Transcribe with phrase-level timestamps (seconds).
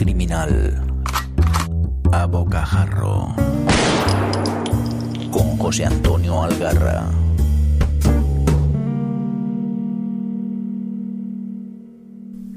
[0.00, 0.82] criminal
[2.10, 3.34] a bocajarro
[5.30, 7.04] con José Antonio Algarra.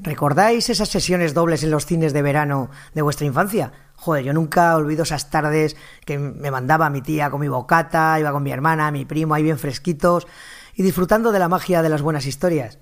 [0.04, 3.74] ¿Recordáis esas sesiones dobles en los cines de verano de vuestra infancia?
[3.98, 5.76] Joder, yo nunca olvido esas tardes
[6.06, 9.44] que me mandaba mi tía con mi bocata, iba con mi hermana, mi primo ahí
[9.44, 10.28] bien fresquitos
[10.76, 12.80] y disfrutando de la magia de las buenas historias.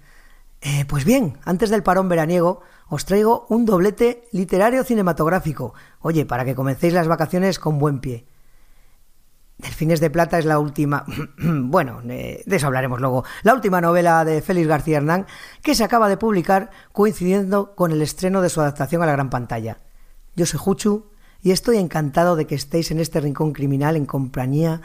[0.62, 5.74] Eh, pues bien, antes del parón veraniego os traigo un doblete literario cinematográfico.
[6.02, 8.28] Oye, para que comencéis las vacaciones con buen pie.
[9.58, 11.06] Delfines de Plata es la última,
[11.38, 15.28] bueno, de eso hablaremos luego, la última novela de Félix García Hernán
[15.62, 19.30] que se acaba de publicar coincidiendo con el estreno de su adaptación a la gran
[19.30, 19.78] pantalla.
[20.36, 21.12] Yo soy Juchu
[21.44, 24.82] y estoy encantado de que estéis en este rincón criminal en compañía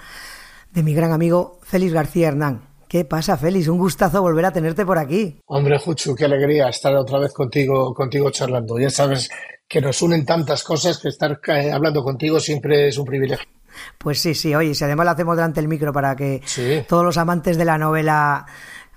[0.73, 2.76] de mi gran amigo Félix García Hernán.
[2.88, 3.68] ¿Qué pasa, Félix?
[3.68, 5.40] Un gustazo volver a tenerte por aquí.
[5.46, 8.78] Hombre, Juchu, qué alegría estar otra vez contigo, contigo charlando.
[8.78, 9.28] Ya sabes
[9.66, 13.46] que nos unen tantas cosas que estar eh, hablando contigo siempre es un privilegio.
[13.98, 16.40] Pues sí, sí, oye, si además lo hacemos delante del micro para que
[16.88, 18.46] todos los amantes de la novela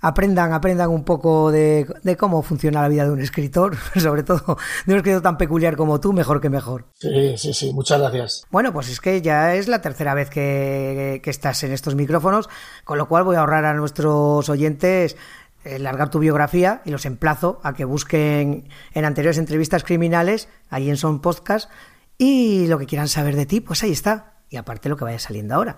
[0.01, 4.93] aprendan, aprendan un poco de, cómo funciona la vida de un escritor, sobre todo de
[4.93, 6.85] un escritor tan peculiar como tú, mejor que mejor.
[6.95, 8.45] Sí, sí, sí, muchas gracias.
[8.51, 12.49] Bueno, pues es que ya es la tercera vez que, que estás en estos micrófonos,
[12.83, 15.17] con lo cual voy a ahorrar a nuestros oyentes
[15.65, 20.89] eh, largar tu biografía y los emplazo a que busquen en anteriores entrevistas criminales, ahí
[20.89, 21.69] en Son Podcast,
[22.17, 25.19] y lo que quieran saber de ti, pues ahí está y aparte lo que vaya
[25.19, 25.77] saliendo ahora.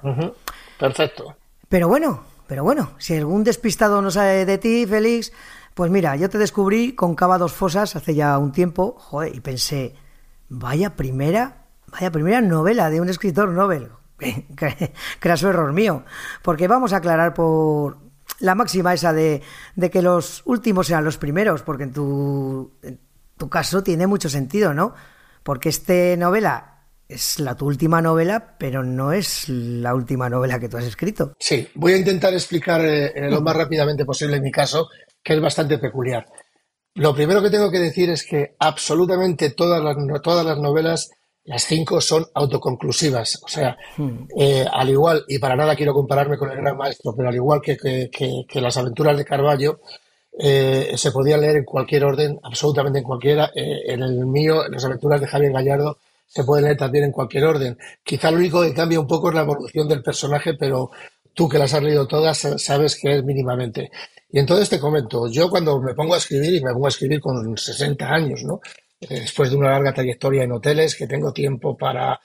[0.80, 1.36] Perfecto.
[1.68, 5.32] Pero bueno, pero bueno, si algún despistado no sabe de ti, Félix,
[5.74, 9.40] pues mira, yo te descubrí con Cava dos Fosas hace ya un tiempo, joder, y
[9.40, 9.96] pensé,
[10.50, 13.88] vaya primera, vaya primera novela de un escritor Nobel.
[15.22, 16.04] Craso error mío,
[16.42, 18.00] porque vamos a aclarar por
[18.40, 19.42] la máxima esa de,
[19.78, 23.00] de que los últimos sean los primeros, porque en tu, en
[23.38, 24.94] tu caso tiene mucho sentido, ¿no?
[25.44, 26.71] Porque esta novela
[27.14, 31.34] es la tu última novela, pero no es la última novela que tú has escrito.
[31.40, 34.88] Sí, voy a intentar explicar eh, lo más rápidamente posible en mi caso,
[35.22, 36.26] que es bastante peculiar.
[36.96, 41.12] Lo primero que tengo que decir es que absolutamente todas las, todas las novelas,
[41.44, 43.42] las cinco, son autoconclusivas.
[43.44, 44.28] O sea, hmm.
[44.38, 47.62] eh, al igual, y para nada quiero compararme con el gran maestro, pero al igual
[47.62, 49.80] que, que, las aventuras de Carballo,
[50.38, 53.52] eh, se podían leer en cualquier orden, absolutamente en cualquiera.
[53.54, 55.98] en el mío, en las aventuras de Javier Gallardo,
[56.34, 57.78] se puede leer también en cualquier orden.
[58.04, 60.90] Quizá lo único que cambia un poco es la evolución del personaje, pero
[61.34, 63.92] tú que las has leído todas sabes que es mínimamente.
[64.30, 67.20] Y entonces te comento, yo cuando me pongo a escribir, y me pongo a escribir
[67.20, 68.62] con 60 años, ¿no?
[68.98, 72.22] Después de una larga trayectoria en hoteles, que tengo tiempo para,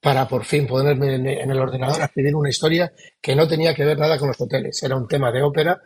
[0.00, 2.90] para por fin ponerme en, el ordenador a escribir una historia
[3.20, 4.82] que no tenía que ver nada con los hoteles.
[4.82, 5.82] Era un tema de ópera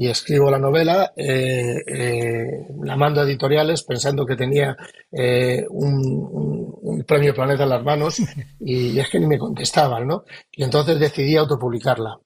[0.00, 4.76] y escribo la novela, eh, eh, la mando a editoriales pensando que tenía
[5.10, 8.22] eh, un, premio Planeta en las manos
[8.60, 10.24] y, es que ni me contestaban, ¿no?
[10.52, 12.16] Y entonces decidí autopublicarla.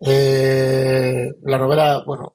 [0.00, 2.34] la novela, bueno,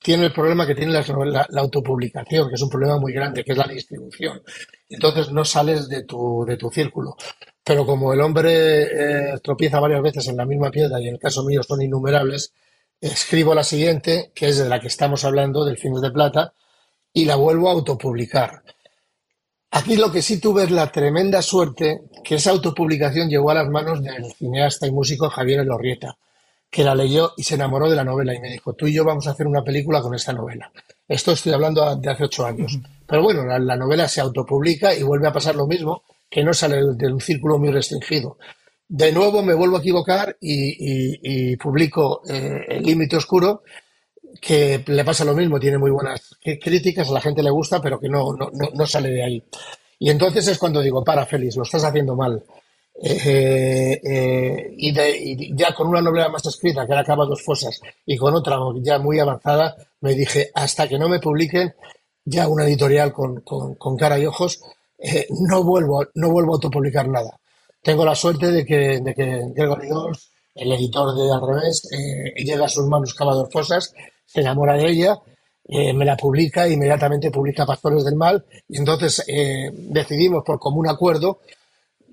[0.00, 3.58] tiene el problema que tiene la, autopublicación, que es un problema muy grande, que es
[3.58, 4.42] la distribución.
[4.88, 7.16] Entonces no sales de tu, de tu círculo.
[7.64, 11.42] Pero como el hombre tropieza varias veces en la misma piedra y en el caso
[11.44, 12.52] mío son innumerables,
[13.02, 16.54] escribo la siguiente, que es de la que estamos hablando, del Fines de Plata,
[17.12, 18.62] y la vuelvo a autopublicar.
[19.72, 23.68] Aquí lo que sí tuve es la tremenda suerte que esa autopublicación llegó a las
[23.68, 26.16] manos del cineasta y músico Javier Elorrieta,
[26.70, 29.04] que la leyó y se enamoró de la novela y me dijo, tú y yo
[29.04, 30.70] vamos a hacer una película con esta novela.
[31.08, 32.78] Esto estoy hablando de hace ocho años.
[33.06, 36.80] Pero bueno, la, novela se autopublica y vuelve a pasar lo mismo, que no sale
[36.94, 38.38] de un círculo muy restringido
[38.92, 43.62] de nuevo me vuelvo a equivocar y, publico eh, El Límite Oscuro,
[44.38, 47.98] que le pasa lo mismo, tiene muy buenas críticas, a la gente le gusta, pero
[47.98, 49.42] que no, no, sale de ahí.
[49.98, 52.42] Y entonces es cuando digo, para, Félix, lo estás haciendo mal.
[53.02, 58.18] Eh, eh, y, ya con una novela más escrita, que era Acaba dos fosas, y
[58.18, 61.74] con otra ya muy avanzada, me dije, hasta que no me publiquen
[62.26, 64.60] ya una editorial con, con cara y ojos,
[65.48, 67.38] no, vuelvo, no vuelvo a autopublicar nada
[67.82, 69.88] tengo la suerte de que, de que Gregory
[70.54, 73.94] el editor de Al revés, eh, llega a sus manos Cavador Fosas,
[74.24, 75.18] se enamora de ella,
[75.64, 80.88] eh, me la publica, inmediatamente publica Pastores del Mal, y entonces eh, decidimos por común
[80.88, 81.40] acuerdo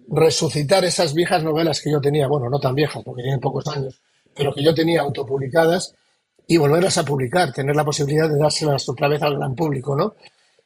[0.07, 4.01] resucitar esas viejas novelas que yo tenía, bueno, no tan viejas, porque tienen pocos años,
[4.33, 5.93] pero que yo tenía autopublicadas
[6.47, 10.15] y volverlas a publicar, tener la posibilidad de dárselas otra vez al gran público, ¿no?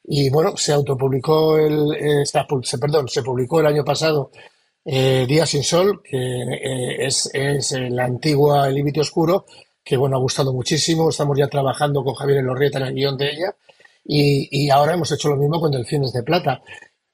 [0.05, 4.31] Y bueno, se autopublicó el, se, perdón, se publicó el año pasado
[4.85, 9.45] eh, Día sin Sol, que eh, es, es, la antigua El Límite Oscuro,
[9.83, 11.09] que bueno, ha gustado muchísimo.
[11.09, 13.55] Estamos ya trabajando con Javier Elorrieta en el guion de ella.
[14.05, 16.61] Y, y, ahora hemos hecho lo mismo con Delfines de Plata.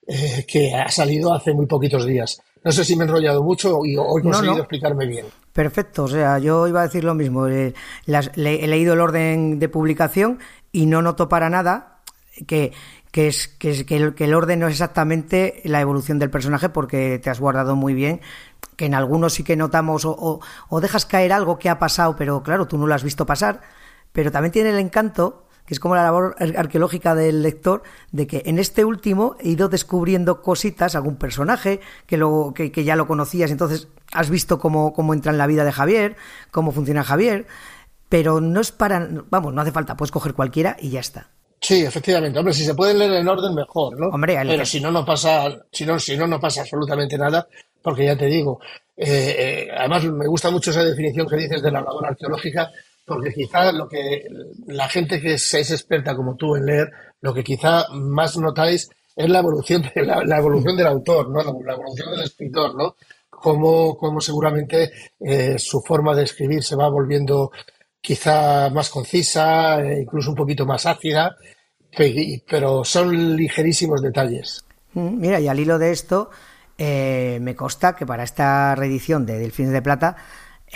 [0.10, 2.42] eh, que ha salido hace muy poquitos días.
[2.64, 5.28] No sé si me he enrollado mucho y hoy he conseguido explicarme bien.
[5.54, 7.48] Perfecto, o sea, yo iba a decir lo mismo.
[7.48, 7.74] Eh,
[8.08, 10.40] he leído el orden de publicación
[10.72, 12.02] y no noto para nada
[12.48, 12.74] que,
[13.12, 17.20] que, es, que, el, que el orden no es exactamente la evolución del personaje porque
[17.20, 18.22] te has guardado muy bien
[18.76, 20.40] que en algunos sí que notamos o,
[20.70, 23.60] o, dejas caer algo que ha pasado, pero claro, tú no lo has visto pasar,
[24.14, 28.42] pero también tiene el encanto que es como la labor arqueológica del lector, de que
[28.48, 33.52] en este último he ido descubriendo cositas, algún personaje que, lo, que, ya lo conocías,
[33.52, 36.16] entonces has visto cómo, cómo entra en la vida de Javier,
[36.50, 37.46] cómo funciona Javier,
[38.10, 41.30] pero no es para, vamos, no hace falta, puedes coger cualquiera y ya está.
[41.62, 42.40] Sí, efectivamente.
[42.40, 44.08] Hombre, si se puede leer en orden, mejor, ¿no?
[44.08, 47.48] Hombre, Pero si no, no pasa, si no, si no, no pasa absolutamente nada,
[47.82, 48.60] porque ya te digo,
[48.96, 52.72] eh, eh, además me gusta mucho esa definición que dices de la labor arqueológica,
[53.06, 54.26] porque quizá lo que
[54.68, 56.92] la gente que es, experta como tú en leer,
[57.22, 61.42] lo que quizá más notáis es la evolución, de, la, evolución del autor, ¿no?
[61.42, 62.96] La, evolución del escritor, ¿no?
[63.30, 67.52] Cómo, cómo seguramente eh, su forma de escribir se va volviendo
[68.02, 71.36] quizá más concisa, eh, incluso un poquito más ácida,
[72.48, 74.66] pero son ligerísimos detalles.
[74.94, 76.30] Mm, mira, y al hilo de esto,
[76.78, 80.16] eh, me consta que para esta reedición de Delfines de Plata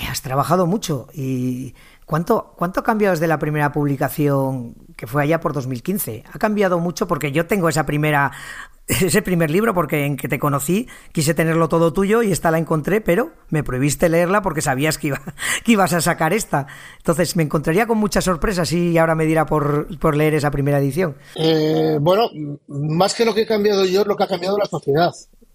[0.10, 1.76] has trabajado mucho y
[2.06, 6.24] ¿Cuánto, ¿Cuánto ha cambiado desde la primera publicación que fue allá por 2015?
[6.32, 8.32] Ha cambiado mucho porque yo tengo esa primera,
[8.88, 12.58] ese primer libro porque en que te conocí quise tenerlo todo tuyo y esta la
[12.58, 15.22] encontré, pero me prohibiste leerla porque sabías que, iba,
[15.64, 16.68] que ibas a sacar esta.
[16.98, 20.80] Entonces me encontraría con muchas sorpresas y ahora me dirá por, por leer esa primera
[20.80, 21.16] edición.
[21.36, 22.30] Eh, bueno,
[22.68, 25.12] más que lo que he cambiado yo, lo que ha cambiado la sociedad.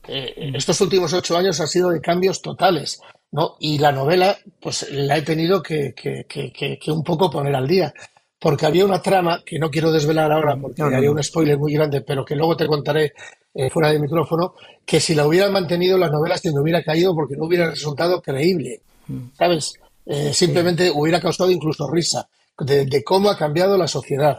[0.06, 3.00] Eh, estos últimos ocho años han sido de cambios totales.
[3.30, 3.56] ¿no?
[3.60, 7.68] Y la novela, pues la he tenido que, que, que, que, un poco poner al
[7.68, 7.92] día.
[8.38, 12.02] Porque había una trama que no quiero desvelar ahora porque había un spoiler muy grande,
[12.02, 13.12] pero que luego te contaré
[13.54, 14.54] eh, fuera de micrófono,
[14.86, 18.22] que si la hubieran mantenido, la novela se me hubiera caído porque no hubiera resultado
[18.22, 18.80] creíble.
[19.08, 19.30] Mm.
[19.36, 19.74] ¿Sabes?
[20.06, 22.28] Eh, simplemente hubiera causado incluso risa
[22.60, 24.38] de, cómo ha cambiado la sociedad.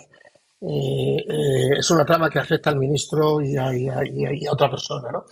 [0.61, 1.17] Eh,
[1.77, 5.25] es una trama que afecta al ministro y a, y a otra persona, ¿no?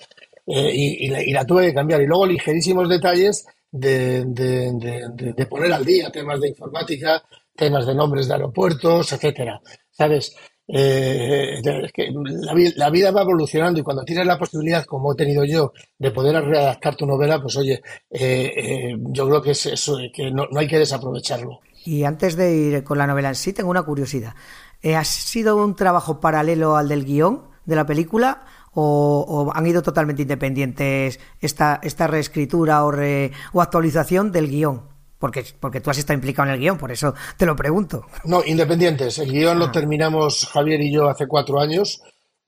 [0.46, 2.02] Y, la, tuve que cambiar.
[2.02, 7.24] Y luego ligerísimos detalles de, de, poner al día temas de informática,
[7.57, 9.59] temas de nombres de aeropuertos, etcétera.
[9.92, 10.36] ¿Sabes?
[10.69, 11.62] Eh,
[11.94, 12.12] que
[12.75, 16.44] la, vida va evolucionando y cuando tienes la posibilidad, como he tenido yo, de poder
[16.44, 20.77] redactar tu novela, pues oye, eh, yo creo que es eso, que no, hay que
[20.77, 21.62] desaprovecharlo.
[21.86, 24.36] Y antes de ir con la novela en sí, tengo una curiosidad.
[24.83, 30.21] ¿Ha sido un trabajo paralelo al del guion de la película o, han ido totalmente
[30.24, 32.92] independientes esta, reescritura o,
[33.54, 34.97] o actualización del guion?
[35.19, 38.06] Porque, porque tú has estado implicado en el guion, por eso te lo pregunto.
[38.25, 39.18] No, independientes.
[39.19, 39.72] El guion lo ah.
[39.72, 42.02] terminamos Javier y yo hace cuatro años,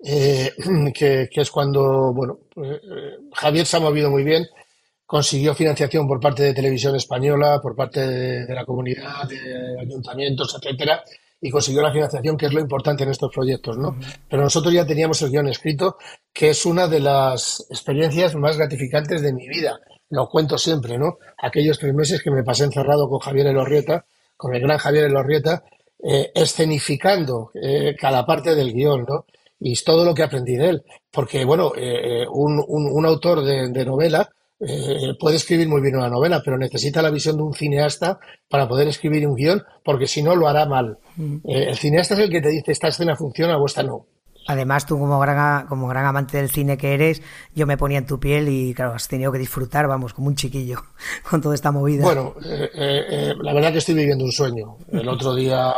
[0.03, 0.53] eh,
[0.93, 2.79] que, es cuando, bueno, eh,
[3.33, 4.45] Javier se ha movido muy bien,
[5.05, 10.55] consiguió financiación por parte de Televisión Española, por parte de, de la comunidad, de ayuntamientos,
[10.61, 11.03] etcétera,
[11.41, 13.97] y consiguió la financiación, que es lo importante en estos proyectos, ¿no?
[14.29, 15.97] Pero nosotros ya teníamos el guion escrito,
[16.33, 19.79] que es una de las experiencias más gratificantes de mi vida.
[20.09, 21.19] Lo cuento siempre, ¿no?
[21.37, 25.63] Aquellos tres meses que me pasé encerrado con Javier Elorrieta, con el gran Javier Elorrieta,
[26.01, 29.25] eh, escenificando eh, cada parte del guion, ¿no?
[29.59, 30.83] Y es todo lo que aprendí de él.
[31.11, 34.29] Porque, bueno, eh, un, un, autor de, de novela
[35.19, 38.89] puede escribir muy bien una novela, pero necesita la visión de un cineasta para poder
[38.89, 40.97] escribir un guion, porque si no lo hará mal.
[41.15, 41.37] Mm.
[41.45, 44.05] El cineasta es el que te dice esta escena funciona o esta no.
[44.49, 47.21] Además, tú como gran, como gran amante del cine que eres,
[47.53, 50.35] yo me ponía en tu piel y claro, has tenido que disfrutar, vamos, como un
[50.35, 50.81] chiquillo
[51.29, 52.03] con toda esta movida.
[52.03, 54.77] Bueno, eh, la verdad que estoy viviendo un sueño.
[54.91, 55.73] El otro día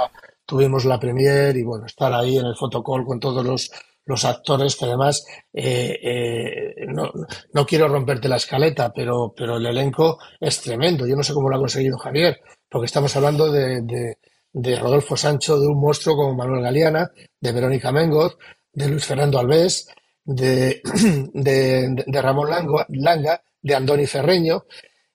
[0.46, 3.72] tuvimos la premier y bueno, estar ahí en el fotocall con todos los
[4.06, 7.12] los actores que además eh, eh, no,
[7.54, 11.06] no, quiero romperte la escaleta, pero, pero el elenco es tremendo.
[11.06, 14.16] Yo no sé cómo lo ha conseguido Javier, porque estamos hablando de,
[14.52, 18.38] de, Rodolfo Sancho, de un monstruo como Manuel Galeana, de Verónica Mengoz,
[18.74, 19.88] de Luis Fernando Alves,
[20.24, 20.82] de,
[21.34, 22.50] de, de Ramón
[22.90, 24.66] Langa, de Andoni Ferreño,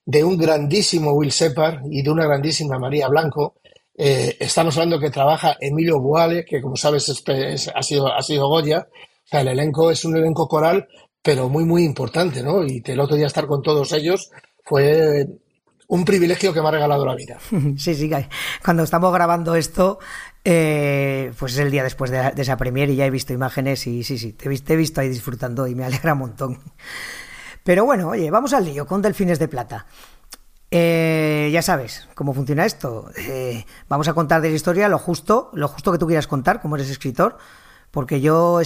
[0.05, 3.55] de un grandísimo Will Separ y de una grandísima María Blanco.
[3.97, 8.87] Eh, estamos hablando que trabaja Emilio Buale, que como sabes ha, sido, ha sido Goya.
[8.89, 10.87] O sea, el elenco es un elenco coral,
[11.21, 12.65] pero muy, muy importante, ¿no?
[12.65, 14.31] Y el otro día estar con todos ellos
[14.63, 15.27] fue
[15.87, 17.37] un privilegio que me ha regalado la vida.
[17.77, 18.09] Sí, sí,
[18.63, 19.99] cuando estamos grabando esto,
[20.43, 24.03] eh, pues es el día después de, esa premiere y ya he visto imágenes y
[24.03, 26.59] sí, sí, te, te, he visto ahí disfrutando y me alegra un montón.
[27.63, 29.85] Pero bueno, oye, vamos al lío con Delfines de Plata.
[30.69, 33.09] Eh, ya sabes cómo funciona esto.
[33.17, 36.61] Eh, vamos a contar de la historia lo justo, lo justo que tú quieras contar,
[36.61, 37.37] como eres escritor,
[37.91, 38.59] porque yo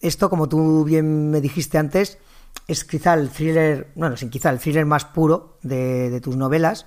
[0.00, 2.18] esto, como tú bien me dijiste antes,
[2.66, 6.86] es quizá el thriller, bueno, sin quizá el thriller más puro de, tus novelas.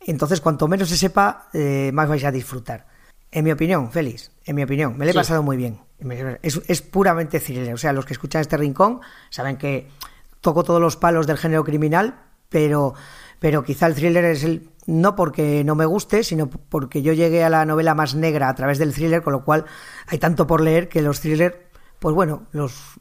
[0.00, 2.86] Entonces, cuanto menos se sepa, eh, más vais a disfrutar.
[3.32, 5.80] En mi opinión, Félix, en mi opinión, me lo he pasado muy bien.
[6.42, 7.72] Es, es, puramente thriller.
[7.72, 9.88] O sea, los que escuchan este rincón saben que
[10.42, 12.20] toco todos los palos del género criminal,
[12.50, 12.94] pero,
[13.38, 14.68] pero quizá el thriller es el.
[14.84, 18.54] No porque no me guste, sino porque yo llegué a la novela más negra a
[18.54, 19.64] través del thriller, con lo cual
[20.08, 21.54] hay tanto por leer que los thrillers,
[22.00, 23.00] pues bueno, los,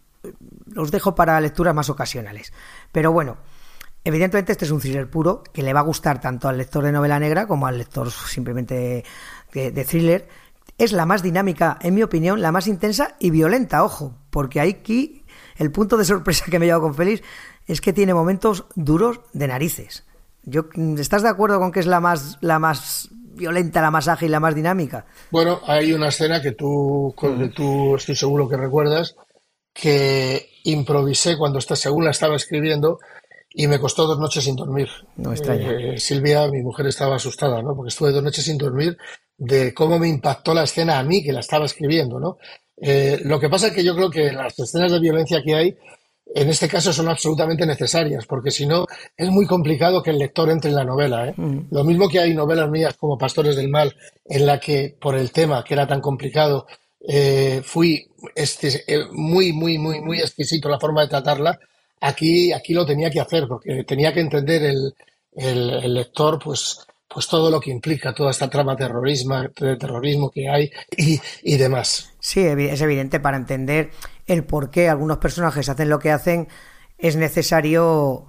[0.68, 2.54] los dejo para lecturas más ocasionales.
[2.92, 3.38] Pero bueno,
[4.04, 6.92] evidentemente este es un thriller puro que le va a gustar tanto al lector de
[6.92, 9.04] novela negra como al lector simplemente
[9.54, 10.28] de, thriller.
[10.78, 15.24] Es la más dinámica, en mi opinión, la más intensa y violenta, ojo, porque aquí
[15.58, 17.22] el punto de sorpresa que me he llevado con Félix
[17.68, 20.06] es que tiene momentos duros de narices.
[20.44, 20.66] Yo,
[20.98, 24.40] ¿Estás de acuerdo con que es la más, la más violenta, la más ágil, la
[24.40, 25.06] más dinámica?
[25.30, 29.16] Bueno, hay una escena que tú, que tú estoy seguro que recuerdas,
[29.74, 33.00] que improvisé cuando está, según la estaba escribiendo
[33.54, 34.88] y me costó dos noches sin dormir.
[35.18, 35.34] No.
[35.34, 37.76] Eh, Silvia, mi mujer, estaba asustada, ¿no?
[37.76, 38.98] Porque estuve dos noches sin dormir
[39.38, 42.38] de cómo me impactó la escena a mí que la estaba escribiendo, ¿no?
[42.78, 45.78] Eh, lo que pasa es que yo creo que las escenas de violencia que hay
[46.34, 48.86] en este caso son absolutamente necesarias, porque si no
[49.18, 51.28] es muy complicado que el lector entre en la novela.
[51.28, 51.34] ¿eh?
[51.36, 51.68] Mm.
[51.72, 55.32] Lo mismo que hay novelas mías como Pastores del Mal, en la que por el
[55.32, 56.68] tema que era tan complicado
[57.08, 61.60] eh, fui este, eh, muy, muy, muy, muy exquisito la forma de tratarla.
[62.02, 64.94] Aquí, aquí lo tenía que hacer porque tenía que entender el,
[65.34, 70.50] el, lector, pues, pues todo lo que implica toda esta trama terrorismo, de terrorismo que
[70.50, 72.12] hay y, y demás.
[72.20, 73.92] Sí, es evidente para entender
[74.28, 76.48] el por qué algunos personajes hacen lo que hacen,
[76.98, 78.26] es necesario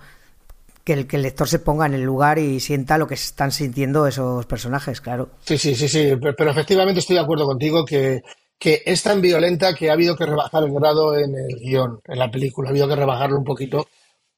[0.85, 3.53] que el, que el lector se ponga en el lugar y sienta lo que están
[3.53, 5.31] sintiendo esos personajes, claro.
[5.45, 8.23] Sí, sí, sí, sí, pero efectivamente estoy de acuerdo contigo que
[8.63, 12.17] que es tan violenta que ha habido que rebajar el grado en el guion, en
[12.17, 12.69] la película.
[12.69, 13.89] Ha habido que rebajarlo un poquito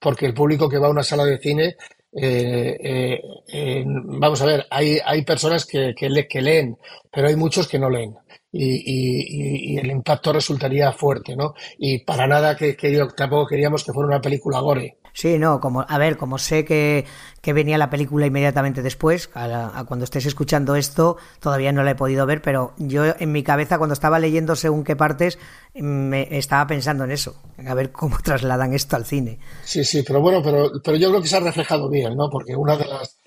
[0.00, 1.76] porque el público que va a una sala de cine,
[2.10, 3.20] eh,
[3.52, 6.78] eh, vamos a ver, hay, hay personas que, que, leen,
[7.12, 8.16] pero hay muchos que no leen.
[8.50, 11.52] Y, el impacto resultaría fuerte, ¿no?
[11.76, 15.00] Y para nada que, que yo tampoco queríamos que fuera una película gore.
[15.14, 17.06] Sí, no, como, a ver, como sé que,
[17.46, 22.26] venía la película inmediatamente después, a, cuando estés escuchando esto, todavía no la he podido
[22.26, 25.38] ver, pero yo en mi cabeza, cuando estaba leyendo según qué partes,
[25.74, 29.38] me estaba pensando en eso, a ver cómo trasladan esto al cine.
[29.62, 32.28] Sí, sí, pero bueno, pero, pero yo creo que se ha reflejado bien, ¿no?
[32.28, 33.20] Porque una de las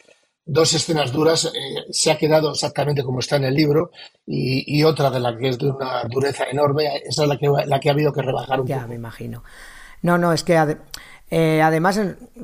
[0.45, 3.91] dos escenas duras eh, se ha quedado exactamente como está en el libro
[4.25, 7.79] y, otra de la que es de una dureza enorme, esa es la que, la
[7.79, 8.85] que ha habido que rebajar un ya, poco.
[8.85, 9.43] Ya, me imagino.
[10.01, 10.57] No, no, es que
[11.29, 11.99] eh, además,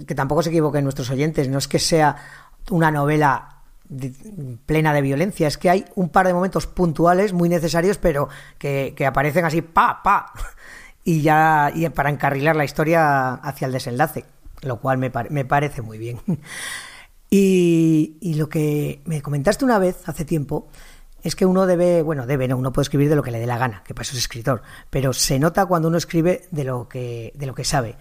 [0.06, 2.16] que tampoco se equivoquen nuestros oyentes, no es que sea
[2.70, 3.50] una novela
[4.66, 8.96] plena de violencia, es que hay un par de momentos puntuales muy necesarios, pero que,
[9.06, 10.32] aparecen así, pa, pa,
[11.04, 14.25] y ya y para encarrilar la historia hacia el desenlace,
[14.62, 16.20] lo cual me, me parece muy bien.
[17.36, 20.68] Y, y, lo que me comentaste una vez, hace tiempo,
[21.24, 23.48] es que uno debe, bueno, debe, no, uno puede escribir de lo que le dé
[23.48, 24.62] la gana, que para eso es escritor,
[24.92, 27.96] pero se nota cuando uno escribe de lo que, de lo que sabe.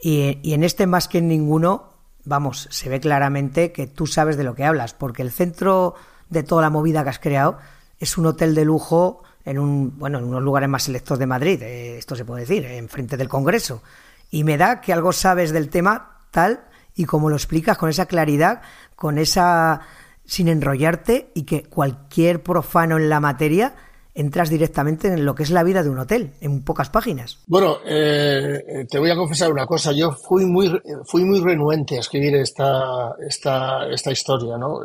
[0.00, 1.92] Y, en este más que en ninguno,
[2.24, 5.94] vamos, se ve claramente que tú sabes de lo que hablas, porque el centro
[6.28, 7.58] de toda la movida que has creado
[7.98, 11.62] es un hotel de lujo en un, bueno, en unos lugares más selectos de Madrid,
[11.62, 13.82] eh, esto se puede decir, enfrente del Congreso.
[14.30, 16.64] Y me da que algo sabes del tema tal
[16.94, 18.60] y como lo explicas con esa claridad,
[18.94, 19.80] con esa
[20.26, 23.74] sin enrollarte y que cualquier profano en la materia
[24.18, 27.38] entras directamente en lo que es la vida de un hotel, en pocas páginas.
[27.46, 29.92] Bueno, eh, te voy a confesar una cosa.
[29.92, 30.68] Yo fui muy,
[31.04, 34.80] fui muy renuente a escribir esta, esta, esta historia, ¿no?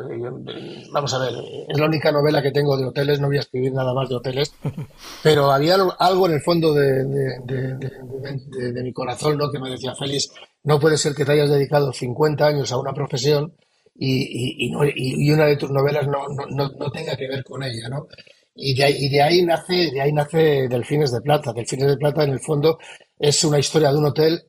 [0.92, 1.34] Vamos a ver,
[1.68, 4.14] es la única novela que tengo de hoteles, no voy a escribir nada más de
[4.14, 4.54] hoteles,
[5.22, 9.50] pero había algo en el fondo de, de, mi corazón, ¿no?
[9.50, 10.30] Que me decía, Félix,
[10.62, 13.52] no puede ser que te hayas dedicado 50 años a una profesión
[13.96, 17.88] y, y, y, una de tus novelas no, no, no, tenga que ver con ella,
[17.88, 18.06] ¿no?
[18.54, 21.52] Y de, ahí, y de ahí nace, de ahí nace Delfines de Plata.
[21.52, 22.78] Delfines de Plata, en el fondo,
[23.18, 24.44] es una historia de un hotel,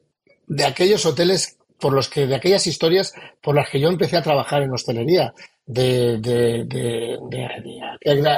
[0.47, 4.23] de aquellos hoteles por los que, de aquellas historias por las que yo empecé a
[4.23, 5.33] trabajar en hostelería,
[5.65, 7.17] de, de,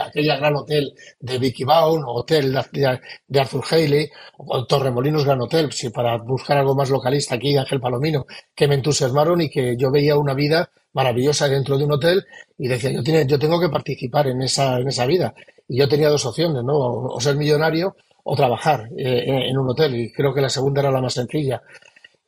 [0.08, 5.90] aquella, gran hotel de Vicky Baum, hotel de, Arthur Haley, o Torremolinos Gran Hotel, si
[5.90, 10.16] para buscar algo más localista aquí, Ángel Palomino, que me entusiasmaron y que yo veía
[10.16, 12.26] una vida maravillosa dentro de un hotel
[12.58, 15.36] y decía, yo, tiene, yo tengo que participar en esa, en esa vida.
[15.68, 16.78] Y yo tenía dos opciones, ¿no?
[16.78, 19.96] O, ser millonario o trabajar eh, en un hotel.
[19.96, 21.62] Y creo que la segunda era la más sencilla.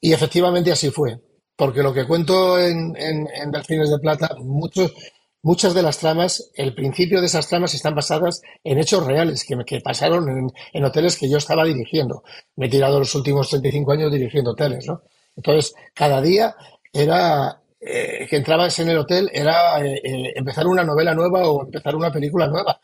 [0.02, 1.20] Y efectivamente así fue.
[1.56, 4.94] Porque lo que cuento en, en, Delfines de Plata, muchos,
[5.42, 9.58] muchas de las tramas, el principio de esas tramas están basadas en hechos reales que,
[9.66, 12.24] que pasaron en, en, hoteles que yo estaba dirigiendo.
[12.56, 15.02] Me he tirado los últimos 35 años dirigiendo hoteles, ¿no?
[15.36, 16.56] Entonces, cada día
[16.94, 21.96] era eh, que entrabas en el hotel era eh, empezar una novela nueva o empezar
[21.96, 22.80] una película nueva.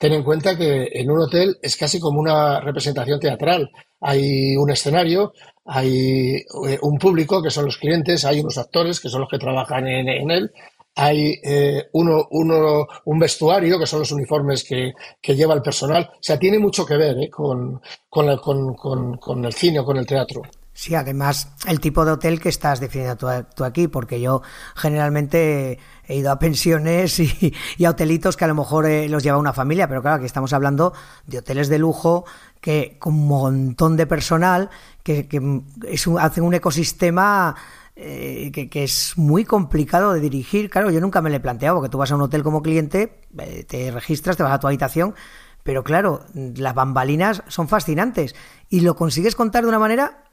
[0.00, 3.70] Ten en cuenta que en un hotel es casi como una representación teatral.
[4.00, 5.34] Hay un escenario,
[5.66, 9.36] hay eh, un público que son los clientes, hay unos actores que son los que
[9.36, 10.50] trabajan en, él,
[10.94, 16.08] hay eh, uno, uno, un vestuario, que son los uniformes que, que, lleva el personal.
[16.14, 17.28] O sea, tiene mucho que ver ¿eh?
[17.28, 20.40] con, con, con, con, el cine o con el teatro.
[20.80, 24.40] Sí, además el tipo de hotel que estás definiendo tú, aquí, porque yo
[24.74, 29.36] generalmente he ido a pensiones y, a hotelitos que a lo mejor eh, los lleva
[29.36, 30.94] una familia, pero claro, aquí estamos hablando
[31.26, 32.24] de hoteles de lujo
[32.62, 34.70] que con un montón de personal
[35.02, 37.54] que, que es un, hacen un ecosistema
[37.94, 40.70] eh, que, que, es muy complicado de dirigir.
[40.70, 43.20] Claro, yo nunca me lo he planteado, porque tú vas a un hotel como cliente,
[43.38, 45.14] eh, te registras, te vas a tu habitación,
[45.62, 48.34] pero claro, las bambalinas son fascinantes
[48.70, 50.24] y lo consigues contar de una manera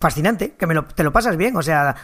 [0.00, 1.56] fascinante, que me lo, te lo pasas bien.
[1.56, 1.96] O sea,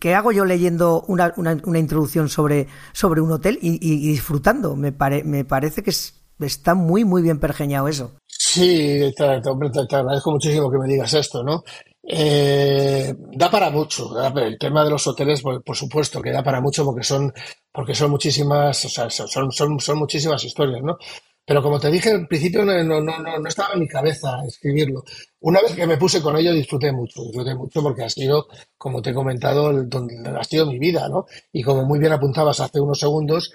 [0.00, 4.76] ¿qué hago yo leyendo una, una, una introducción sobre, sobre un hotel y, disfrutando?
[4.76, 8.12] Me, pare, me parece que es, está muy, muy bien pergeñado eso.
[8.26, 11.62] Sí, te, te, te, agradezco muchísimo que me digas esto, ¿no?
[12.02, 14.10] Eh, da para mucho.
[14.36, 17.32] El tema de los hoteles, por, por, supuesto, que da para mucho porque son,
[17.70, 20.98] porque son muchísimas, o sea, son, son, son muchísimas historias, ¿no?
[21.44, 25.02] Pero como te dije al principio, no, no, no, no, estaba en mi cabeza escribirlo.
[25.40, 28.46] Una vez que me puse con ello, disfruté mucho, disfruté mucho porque ha sido,
[28.78, 31.26] como te he comentado, el, donde ha sido mi vida, ¿no?
[31.52, 33.52] Y como muy bien apuntabas hace unos segundos,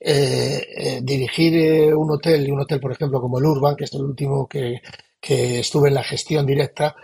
[0.00, 3.84] eh, eh, dirigir eh, un hotel, y un hotel, por ejemplo, como el Urban, que
[3.84, 4.80] es el último que,
[5.20, 6.94] que estuve en la gestión directa,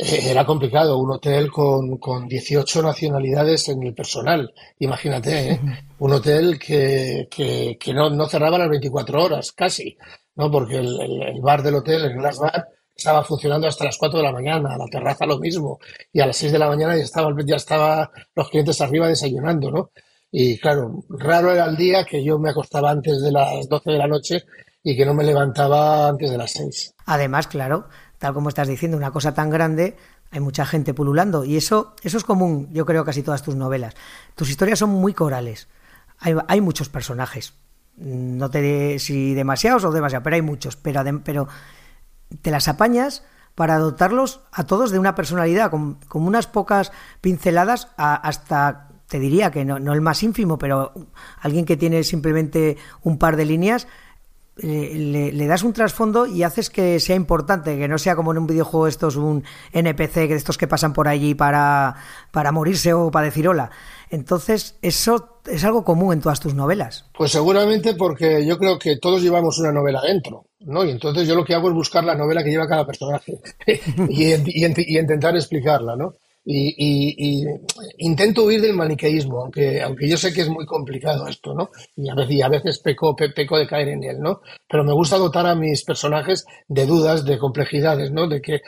[0.00, 0.98] era complicado.
[0.98, 5.60] Un hotel con, con 18 nacionalidades en el personal, imagínate, ¿eh?
[5.98, 9.96] un hotel que, que, que no, no, cerraba las 24 horas, casi,
[10.36, 10.50] ¿no?
[10.50, 14.18] porque el, el, el, bar del hotel, el Glass Bar, estaba funcionando hasta las 4
[14.18, 15.78] de la mañana, la terraza lo mismo,
[16.12, 19.70] y a las 6 de la mañana ya estaba, ya estaba los clientes arriba desayunando,
[19.70, 19.90] ¿no?
[20.32, 23.98] Y claro, raro era el día que yo me acostaba antes de las 12 de
[23.98, 24.44] la noche
[24.82, 26.94] y que no me levantaba antes de las 6.
[27.06, 27.88] Además, claro,
[28.20, 29.96] tal como estás diciendo, una cosa tan grande,
[30.30, 31.42] hay mucha gente pululando.
[31.42, 33.94] Y eso, eso es común, yo creo, casi todas tus novelas.
[34.34, 35.68] Tus historias son muy corales,
[36.18, 37.54] hay, hay muchos personajes,
[37.96, 41.48] no te de, si demasiados o demasiados, pero hay muchos, pero, pero
[42.42, 48.16] te las apañas para dotarlos a todos de una personalidad, con, unas pocas pinceladas a,
[48.16, 50.92] hasta te diría que no, no, el más ínfimo, pero
[51.40, 53.88] alguien que tiene simplemente un par de líneas,
[54.62, 58.38] le, le, das un trasfondo y haces que sea importante, que no sea como en
[58.38, 61.96] un videojuego estos un NPC, de estos que pasan por allí para,
[62.30, 63.70] para morirse o para decir hola.
[64.10, 67.06] Entonces, eso es algo común en todas tus novelas.
[67.16, 70.84] Pues seguramente porque yo creo que todos llevamos una novela dentro, ¿no?
[70.84, 73.40] Y entonces yo lo que hago es buscar la novela que lleva cada personaje
[74.08, 76.14] y, y intentar explicarla, ¿no?
[76.44, 77.44] Y, y, y,
[77.98, 81.70] intento huir del maniqueísmo, aunque, aunque yo sé que es muy complicado esto, ¿no?
[81.96, 84.40] Y a veces, a veces peco, pe, peco de caer en él, ¿no?
[84.68, 88.26] Pero me gusta dotar a mis personajes de dudas, de complejidades, ¿no?
[88.26, 88.62] De que,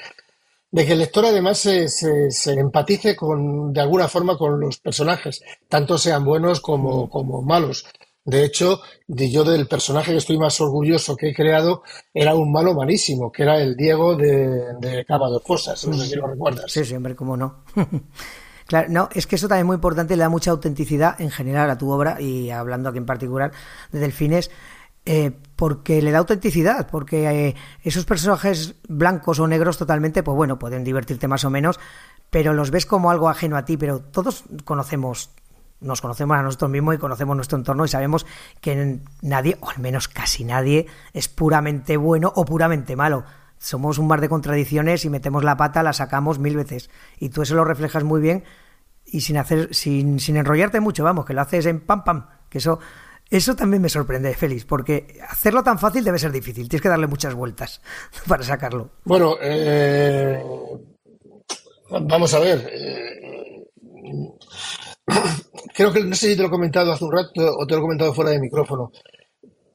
[0.70, 4.78] de que el lector además se, se, se empatice con, de alguna forma con los
[4.78, 7.86] personajes, tanto sean buenos como, como malos.
[8.24, 11.82] De hecho, yo del personaje que estoy más orgulloso que he creado
[12.14, 16.14] era un malo malísimo, que era el Diego de, de de Fosas, no sé si
[16.14, 16.70] lo recuerdas.
[16.70, 17.64] Sí, hombre, cómo no.
[18.66, 21.68] claro, no, es que eso también es muy importante, le da mucha autenticidad en general
[21.68, 23.50] a tu obra y hablando aquí en particular
[23.90, 24.52] de Delfines,
[25.04, 30.60] eh, porque le da autenticidad, porque eh, esos personajes blancos o negros totalmente, pues bueno,
[30.60, 31.80] pueden divertirte más o menos,
[32.30, 35.30] pero los ves como algo ajeno a ti, pero todos conocemos
[35.82, 38.26] nos conocemos a nosotros mismos y conocemos nuestro entorno y sabemos
[38.60, 43.24] que nadie, o al menos casi nadie, es puramente bueno o puramente malo.
[43.58, 46.90] Somos un mar de contradicciones y metemos la pata, la sacamos mil veces.
[47.18, 48.44] Y tú eso lo reflejas muy bien
[49.04, 52.58] y sin hacer, sin, sin enrollarte mucho, vamos, que lo haces en pam pam, que
[52.58, 52.78] eso,
[53.28, 57.06] eso también me sorprende, Félix, porque hacerlo tan fácil debe ser difícil, tienes que darle
[57.06, 57.82] muchas vueltas
[58.28, 58.90] para sacarlo.
[59.04, 60.42] Bueno, eh,
[61.90, 62.68] vamos a ver.
[62.72, 63.64] Eh,
[65.74, 67.78] creo que no sé si te lo he comentado hace un rato o te lo
[67.78, 68.92] he comentado fuera de micrófono.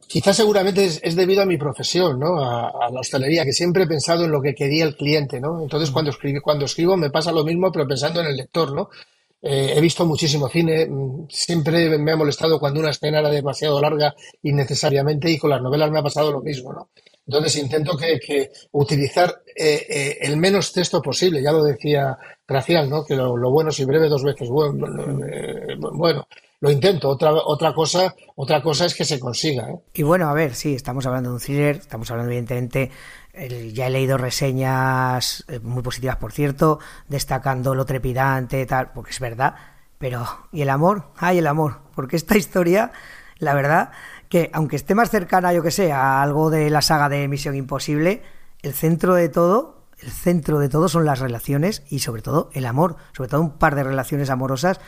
[0.08, 2.40] Quizás seguramente es, debido a mi profesión, ¿no?
[2.40, 5.62] A, la hostelería, que siempre he pensado en lo que quería el cliente, ¿no?
[5.62, 8.90] Entonces cuando escribo, cuando escribo me pasa lo mismo, pero pensando en el lector, ¿no?
[9.42, 10.90] Eh, he visto muchísimo cine,
[11.30, 15.92] siempre me ha molestado cuando una escena era demasiado larga innecesariamente y con las novelas
[15.92, 16.90] me ha pasado lo mismo, ¿no?
[17.28, 22.90] Entonces intento que, que utilizar eh, eh, el menos texto posible, ya lo decía Gracial,
[22.90, 23.04] ¿no?
[23.04, 24.88] Que lo, lo bueno si breve dos veces bueno.
[25.26, 26.26] Eh, bueno.
[26.62, 27.10] lo intento.
[27.10, 29.70] Otra, otra cosa, otra cosa es que se consiga.
[29.70, 29.80] ¿eh?
[29.96, 32.90] Y bueno, a ver, sí, estamos hablando de un thriller, estamos hablando evidentemente,
[33.74, 39.20] ya he leído reseñas eh, muy positivas, por cierto, destacando lo trepidante, tal, porque es
[39.20, 39.56] verdad.
[39.98, 41.12] Pero, ¿y el amor?
[41.18, 41.82] Ay, el amor.
[41.96, 42.94] Porque esta historia,
[43.40, 43.92] la verdad,
[44.30, 47.56] que aunque esté más cercana, yo que sé, a algo de la saga de Misión
[47.56, 48.22] Imposible,
[48.62, 52.66] el centro de todo, el centro de todo son las relaciones y sobre todo el
[52.66, 54.80] amor, sobre todo un par de relaciones amorosas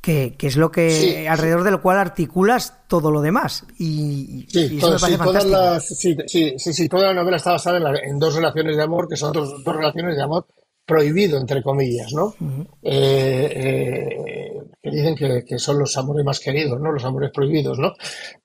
[0.00, 4.98] que, es lo que alrededor del cual articulas todo lo demás y, sí, eso me
[5.00, 5.80] parece fantástico.
[6.28, 9.32] sí, sí, sí, toda la novela está basada en, dos relaciones de amor que son
[9.32, 10.46] dos, dos relaciones de amor
[10.86, 12.34] prohibido, entre comillas, ¿no?
[12.82, 16.92] Eh, eh, que dicen que, son los amores más queridos, ¿no?
[16.92, 17.94] Los amores prohibidos, ¿no?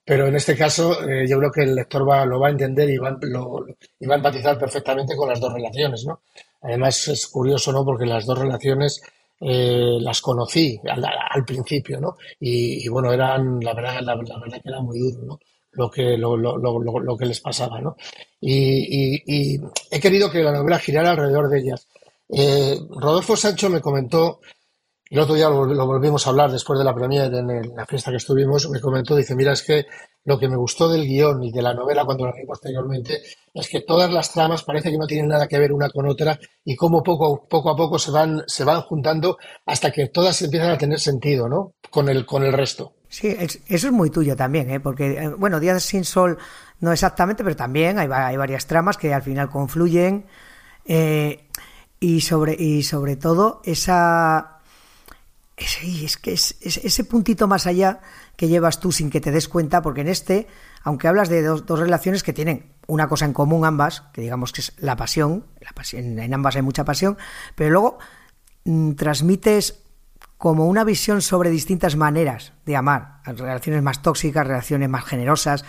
[0.04, 2.90] Pero en este caso eh, yo creo que el lector va, lo va a entender
[2.90, 3.64] y va, lo,
[4.00, 6.22] y va a empatizar perfectamente con las dos relaciones, ¿no?
[6.62, 7.84] Además es curioso, ¿no?
[7.84, 9.00] Porque las dos relaciones
[9.44, 12.16] las conocí al, principio, ¿no?
[12.38, 15.40] Y, bueno, eran, la verdad, la, verdad que era muy duro, ¿no?
[15.72, 17.96] Lo que, lo, lo, lo, lo que les pasaba, ¿no?
[18.40, 21.88] Y, y, y he querido que la novela girara alrededor de ellas.
[22.34, 24.40] Eh, Rodolfo Sancho me comentó,
[25.10, 28.16] el otro día lo, volvimos a hablar después de la premier en, la fiesta que
[28.16, 29.84] estuvimos, me comentó, dice, mira, es que
[30.24, 33.20] lo que me gustó del guion y de la novela cuando la vi posteriormente
[33.52, 36.38] es que todas las tramas parece que no tienen nada que ver una con otra
[36.64, 40.70] y cómo poco, poco a poco se van, se van juntando hasta que todas empiezan
[40.70, 41.74] a tener sentido, ¿no?
[41.90, 42.94] Con el, con el resto.
[43.10, 44.80] Sí, eso es muy tuyo también, ¿eh?
[44.80, 46.38] porque, eh, bueno, Días sin Sol
[46.80, 50.24] no exactamente, pero también hay, hay varias tramas que al final confluyen.
[50.86, 51.48] Eh,
[52.02, 54.58] y sobre, y sobre todo esa...
[55.56, 58.00] Ese, es que es, ese puntito más allá
[58.36, 60.48] que llevas tú sin que te des cuenta, porque en este,
[60.82, 64.50] aunque hablas de dos, dos relaciones que tienen una cosa en común ambas, que digamos
[64.50, 67.16] que es la pasión, la pasión en ambas hay mucha pasión,
[67.54, 67.98] pero luego
[68.64, 69.84] mm, transmites
[70.38, 75.64] como una visión sobre distintas maneras de amar, relaciones más tóxicas, relaciones más generosas,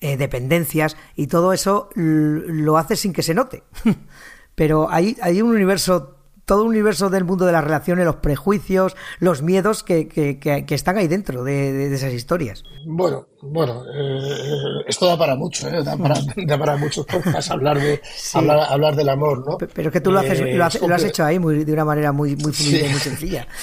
[0.00, 3.62] eh, dependencias, y todo eso lo haces sin que se note.
[4.56, 6.15] pero hay, hay un universo
[6.46, 10.74] todo un universo del mundo de las relaciones, los prejuicios, los miedos que, que, que,
[10.74, 12.62] están ahí dentro de, esas historias.
[12.86, 15.82] Bueno, bueno, eh, esto da para mucho, ¿eh?
[15.82, 16.14] da, para,
[16.46, 18.00] da para muchos podcasts hablar, de,
[18.32, 19.58] hablar, hablar, del amor, ¿no?
[19.58, 21.84] Pero es que tú lo, haces, lo, has, lo has hecho ahí muy, de una
[21.84, 23.46] manera muy, muy fluida y muy sencilla.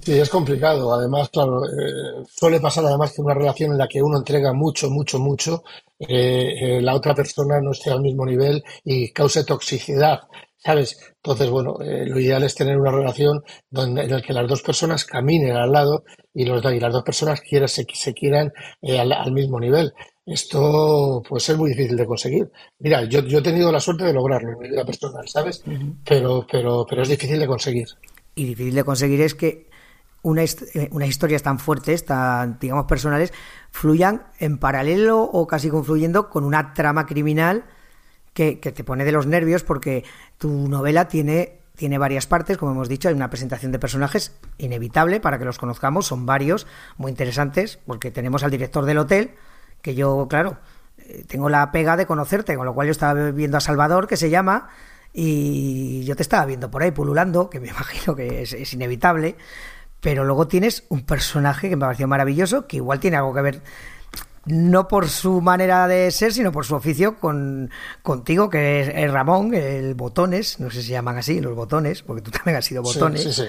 [0.00, 0.92] Sí, es complicado.
[0.92, 4.90] Además, claro, eh, suele pasar además que una relación en la que uno entrega mucho,
[4.90, 5.62] mucho, mucho,
[5.98, 10.20] eh, la otra persona no esté al mismo nivel y cause toxicidad
[10.62, 10.98] ¿sabes?
[11.16, 14.62] Entonces, bueno, eh, lo ideal es tener una relación donde, en la que las dos
[14.62, 19.00] personas caminen al lado y, los, y las dos personas quieran, se, se quieran eh,
[19.00, 19.92] al, mismo nivel.
[20.24, 22.50] Esto puede ser muy difícil de conseguir.
[22.78, 25.64] Mira, yo, yo he tenido la suerte de lograrlo en mi vida personal, ¿sabes?
[26.04, 27.88] pero, pero, pero es difícil de conseguir.
[28.34, 29.68] Y difícil de conseguir es que
[30.22, 33.32] una, eh, unas historias tan fuertes, tan, digamos, personales,
[33.70, 37.64] fluyan en paralelo o casi confluyendo con una trama criminal
[38.60, 40.04] que, te pone de los nervios porque
[40.38, 45.20] tu novela tiene, tiene varias partes, como hemos dicho, hay una presentación de personajes inevitable
[45.20, 49.32] para que los conozcamos, son varios, muy interesantes, porque tenemos al director del hotel,
[49.82, 50.58] que yo, claro,
[50.98, 54.16] eh, tengo la pega de conocerte, con lo cual yo estaba viendo a Salvador, que
[54.16, 54.70] se llama,
[55.12, 59.36] y yo te estaba viendo por ahí pululando, que me imagino que es, es inevitable,
[60.00, 63.62] pero luego tienes un personaje que me pareció maravilloso, que igual tiene algo que ver
[64.46, 67.70] no por su manera de ser, sino por su oficio con
[68.02, 72.22] contigo, que es, Ramón, el Botones, no sé si se llaman así, los Botones, porque
[72.22, 73.42] tú también has sido Botones.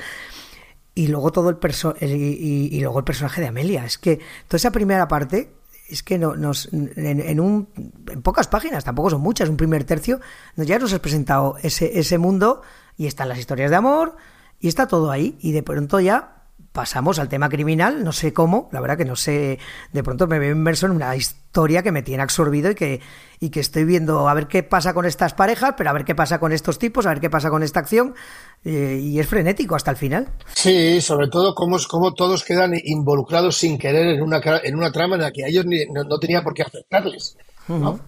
[0.93, 3.85] Y luego todo el, perso y, luego el personaje de Amelia.
[3.85, 5.53] Es que toda esa primera parte
[5.87, 7.69] es que no, nos, en, un,
[8.09, 10.19] en pocas páginas, tampoco son muchas, un primer tercio,
[10.57, 12.61] ya nos has presentado ese, ese mundo
[12.97, 14.17] y están las historias de amor
[14.59, 15.37] y está todo ahí.
[15.39, 16.40] Y de pronto ya
[16.71, 19.59] pasamos al tema criminal, no sé cómo, la verdad que no sé,
[19.91, 23.01] de pronto me veo inmerso en una historia que me tiene absorbido y que,
[23.39, 26.15] y que estoy viendo a ver qué pasa con estas parejas, pero a ver qué
[26.15, 28.15] pasa con estos tipos, a ver qué pasa con esta acción,
[28.63, 30.29] eh, y es frenético hasta el final.
[30.53, 35.15] Sí, sobre todo cómo, cómo todos quedan involucrados sin querer en una, en una trama
[35.15, 37.35] en la que a ellos no, no tenía por qué afectarles.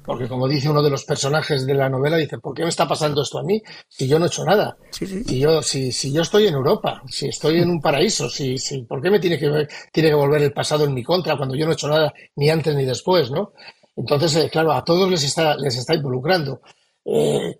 [0.05, 2.87] Porque como dice uno de los personajes de la novela, dice, ¿por qué me está
[2.87, 4.77] pasando esto a mí si yo no he hecho nada?
[4.91, 8.83] Si, yo, si, si yo estoy en Europa, si estoy en un paraíso, si, si,
[8.83, 11.65] ¿por qué me tiene que, tiene que volver el pasado en mi contra cuando yo
[11.65, 13.31] no he hecho nada ni antes ni después?
[13.31, 13.53] ¿no?
[13.95, 16.61] Entonces, eh, claro, a todos les está, les está involucrando.
[17.05, 17.59] Eh,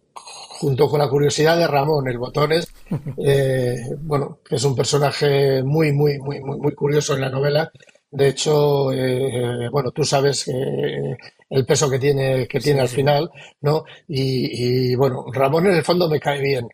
[0.63, 2.67] junto con la curiosidad de Ramón, el Botones,
[3.17, 7.69] eh, bueno, que es un personaje muy, muy, muy, muy, muy curioso en la novela.
[8.15, 8.91] De hecho,
[9.71, 11.17] bueno, tú sabes que
[11.49, 13.85] el peso que tiene, que tiene al final, ¿no?
[14.07, 16.69] Y, bueno, Ramón en el fondo me cae bien.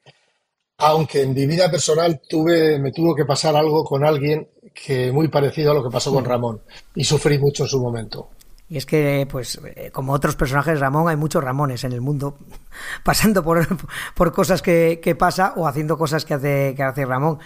[0.80, 5.30] Aunque en mi vida personal tuve, me tuvo que pasar algo con alguien que muy
[5.30, 6.62] parecido a lo que pasó con Ramón
[6.93, 8.32] y sufrí mucho en su momento.
[8.67, 12.38] Y es que, pues, eh, como otros personajes, Ramón, hay muchos Ramones en el mundo,
[13.04, 13.65] pasando por,
[14.13, 17.39] por cosas que, que, pasa o haciendo cosas que hace, que hace Ramón.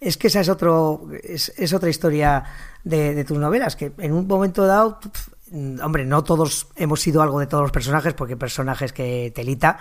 [0.00, 2.44] Es que esa es, otro, es, es otra historia
[2.84, 4.98] de, de, tus novelas, que en un momento dado,
[5.82, 9.78] hombre, no todos hemos sido algo de todos los personajes, porque personajes que telita,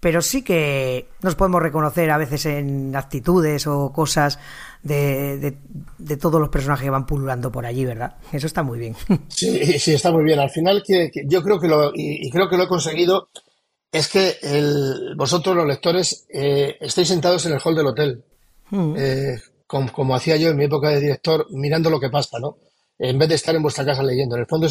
[0.00, 4.38] pero sí que nos podemos reconocer a veces en actitudes o cosas
[4.82, 5.56] de,
[5.98, 8.16] de, todos los personajes que van pululando por allí, ¿verdad?
[8.32, 8.94] Eso está muy bien.
[9.28, 10.38] Sí, sí, está muy bien.
[10.38, 13.28] Al final, que, yo creo que lo, y, creo que lo he conseguido,
[13.90, 18.24] es que el, vosotros los lectores eh, estéis sentados en el hall del hotel,
[18.70, 18.94] mm.
[18.96, 22.58] eh, como, como, hacía yo en mi época de director, mirando lo que pasa, ¿no?
[22.98, 24.36] En vez de estar en vuestra casa leyendo.
[24.36, 24.68] En el fondo,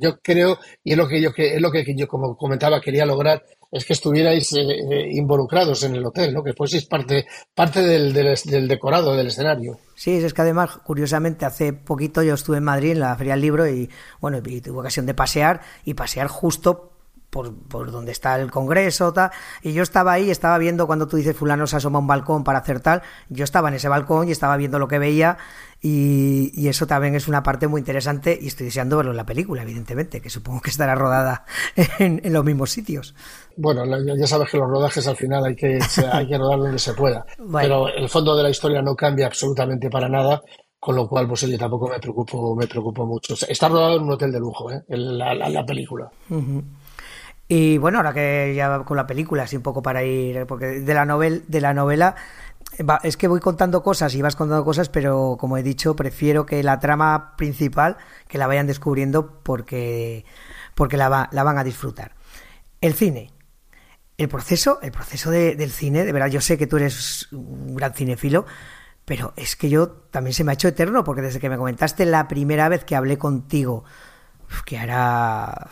[0.00, 3.44] yo creo, y es lo que yo, es lo que yo, como comentaba, quería lograr,
[3.70, 6.42] es que estuvierais eh, eh, involucrados en el hotel, ¿no?
[6.42, 9.78] Que fueseis parte, parte del, del, decorado, del escenario.
[9.94, 13.42] Sí, es que además, curiosamente, hace poquito yo estuve en Madrid en la Feria del
[13.42, 16.97] Libro y, bueno, y tuve ocasión de pasear y pasear justo
[17.30, 19.30] por, por, donde está el Congreso, tal,
[19.62, 22.44] y yo estaba ahí, estaba viendo cuando tú dices fulano se asoma a un balcón
[22.44, 25.38] para hacer tal, yo estaba en ese balcón y estaba viendo lo que veía
[25.80, 29.26] y, y, eso también es una parte muy interesante y estoy deseando verlo en la
[29.26, 31.44] película, evidentemente, que supongo que estará rodada
[31.98, 33.14] en, en los mismos sitios.
[33.56, 33.84] Bueno,
[34.16, 35.78] ya sabes que los rodajes al final hay que,
[36.12, 39.88] hay que rodar donde se pueda, pero el fondo de la historia no cambia absolutamente
[39.90, 40.42] para nada
[40.80, 44.12] con lo cual pues yo tampoco me preocupo me preocupo mucho está rodado en un
[44.12, 44.80] hotel de lujo ¿eh?
[44.86, 46.62] la, la, la película uh
[47.48, 50.94] y bueno, ahora que ya con la película, así un poco para ir, porque de
[50.94, 52.14] la, novel, de la novela
[53.02, 56.62] es que voy contando cosas y vas contando cosas, pero como he dicho, prefiero que
[56.62, 57.96] la trama principal
[58.28, 60.24] que la vayan descubriendo porque,
[60.74, 62.14] porque la, va, la van a disfrutar.
[62.80, 63.32] El cine.
[64.16, 67.76] El proceso, el proceso de, del cine, de verdad, yo sé que tú eres un
[67.76, 68.46] gran cinefilo,
[69.04, 72.04] pero es que yo también se me ha hecho eterno, porque desde que me comentaste
[72.04, 73.84] la primera vez que hablé contigo,
[74.64, 75.68] que hará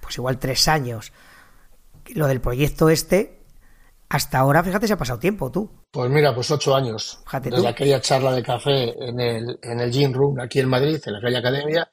[0.00, 1.12] pues igual tres años,
[2.14, 3.40] lo del proyecto este,
[4.08, 5.70] hasta ahora, fíjate, se ha pasado tiempo, tú.
[5.90, 7.22] Pues mira, pues ocho años.
[7.42, 11.14] desde aquella charla de café en el, en el Gym Room aquí en Madrid, en
[11.16, 11.90] aquella academia,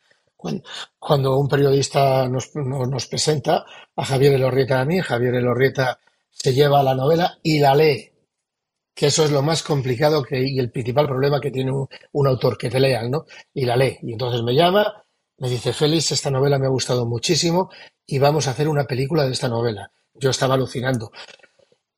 [1.00, 6.84] cuando, un periodista nos, nos, presenta a Javier Elorrieta a mí, Javier Elorrieta se lleva
[6.84, 8.12] la novela y la lee,
[8.94, 12.28] que eso es lo más complicado que, y el principal problema que tiene un, un
[12.28, 13.26] autor, que te lean, ¿no?
[13.54, 13.98] Y la lee.
[14.04, 15.04] Y entonces me llama,
[15.40, 17.70] me dice, Félix, esta novela me ha gustado muchísimo
[18.06, 19.92] y vamos a hacer una película de esta novela.
[20.14, 21.12] Yo estaba alucinando.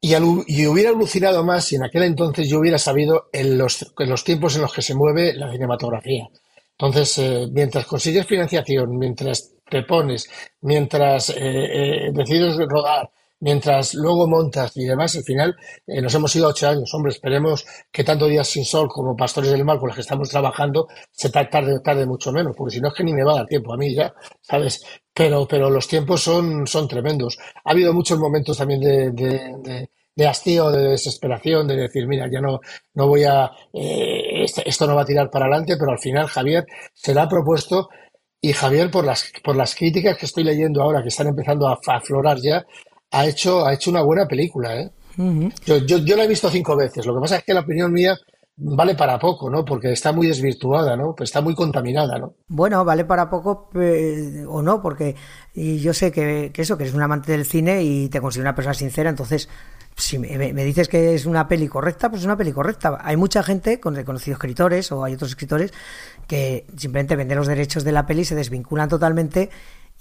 [0.02, 4.24] Y, hubiera alucinado más si en aquel entonces yo hubiera sabido en los, en los
[4.24, 6.30] tiempos en los que se mueve la cinematografía.
[6.72, 10.30] Entonces, eh, mientras consigues financiación, mientras te pones,
[10.62, 15.56] mientras eh, eh, decides rodar, mientras luego montas y demás, al final
[15.88, 16.94] eh, nos hemos ido ocho años.
[16.94, 20.30] Hombre, esperemos que tanto Días sin Sol como Pastores del Mal con los que estamos
[20.30, 23.36] trabajando se tarde, tarde mucho menos, porque si no es que ni me va a
[23.38, 24.84] dar tiempo a mí ya, ¿sabes?
[25.14, 27.38] Pero, pero los tiempos son, son tremendos.
[27.64, 29.12] Ha habido muchos momentos también de,
[30.16, 32.60] de, hastío, de desesperación, de decir, mira, ya no,
[32.94, 36.66] no voy a, eh, esto no va a tirar para adelante, pero al final Javier
[36.94, 37.90] se le ha propuesto
[38.42, 41.78] y Javier, por las, por las críticas que estoy leyendo ahora, que están empezando a
[41.88, 42.66] aflorar ya,
[43.12, 44.92] ha hecho, ha hecho una buena película, ¿eh?
[45.66, 47.06] yo, yo, yo, la he visto cinco veces.
[47.06, 48.18] Lo que pasa es que la opinión mía
[48.56, 49.66] vale para poco, ¿no?
[49.66, 51.14] Porque está muy desvirtuada, ¿no?
[51.16, 52.34] Pues está muy contaminada, ¿no?
[52.48, 53.70] Bueno, vale para poco
[54.48, 55.16] o no, porque
[55.54, 58.50] y yo sé que, que, eso, que eres un amante del cine y te considero
[58.50, 59.50] una persona sincera, entonces
[59.96, 62.98] si me, me, dices que es una peli correcta, pues es una peli correcta.
[63.02, 65.74] Hay mucha gente con reconocidos escritores o hay otros escritores
[66.28, 69.50] que simplemente venden los derechos de la peli, se desvinculan totalmente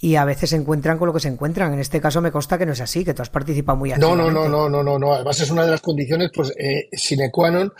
[0.01, 1.73] y a veces se encuentran con lo que se encuentran.
[1.73, 4.15] En este caso me consta que no es así, que tú has participado muy No,
[4.15, 5.13] no, no, no, no, no, no.
[5.13, 7.71] Además es una de las condiciones, pues, eh, sine qua non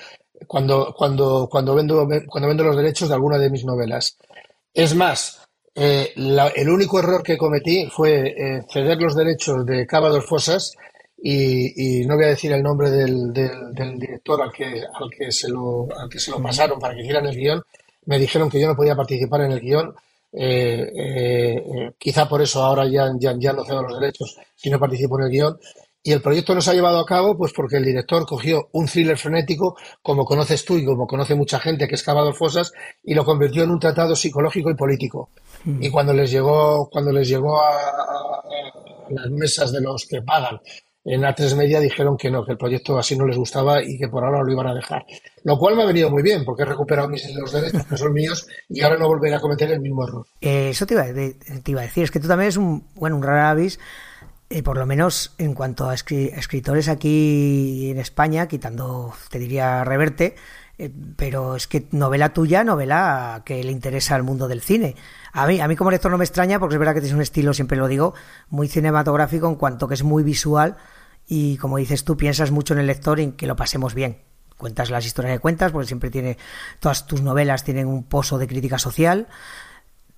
[0.48, 4.18] cuando, cuando, cuando, vendo, cuando vendo los derechos de alguna de mis novelas.
[4.74, 10.10] Es más, eh, el único error que cometí fue eh, ceder los derechos de Cava
[10.10, 10.74] dos Fosas
[11.22, 15.10] y, y, no voy a decir el nombre del, del, del director al que, al,
[15.10, 17.64] que se lo, al que se lo pasaron para que hicieran el guion.
[18.06, 19.94] Me dijeron que yo no podía participar en el guion
[20.32, 25.20] eh, eh, quizá por eso ahora ya, ya, no cedo los derechos si no participo
[25.20, 25.60] en el guion.
[26.02, 28.86] Y el proyecto no se ha llevado a cabo pues porque el director cogió un
[28.86, 32.72] thriller frenético, como conoces tú y como conoce mucha gente que es Cavador Fosas,
[33.04, 35.30] y lo convirtió en un tratado psicológico y político.
[35.66, 35.84] Mm.
[35.84, 38.44] Y cuando les llegó, cuando les llegó a, a
[39.10, 40.62] las mesas de los que pagan
[41.06, 44.08] en A3 Media dijeron que no, que el proyecto así no les gustaba y que
[44.08, 45.06] por ahora lo iban a dejar.
[45.44, 48.14] Lo cual me ha venido muy bien, porque he recuperado mis los derechos que son
[48.14, 50.26] míos y ahora no volveré a cometer el mismo error.
[50.42, 53.50] Eh, eso te iba, a decir, es que tú también eres un, bueno, un rara
[53.50, 53.80] avis
[54.52, 60.36] eh, por lo menos en cuanto a escritores aquí en España, quitando, te diría, Reverte,
[60.80, 64.96] eh, pero es que novela tuya, novela que le interesa al mundo del cine.
[65.32, 67.22] A mí, a mí como lector no me extraña, porque es verdad que tienes un
[67.22, 68.14] estilo, siempre lo digo,
[68.50, 70.78] muy cinematográfico en cuanto que es muy visual
[71.28, 74.24] y como dices tú, piensas mucho en el lector y en que lo pasemos bien.
[74.58, 76.38] Cuentas las historias que cuentas, porque siempre tiene,
[76.80, 79.28] todas tus novelas tienen un pozo de crítica social,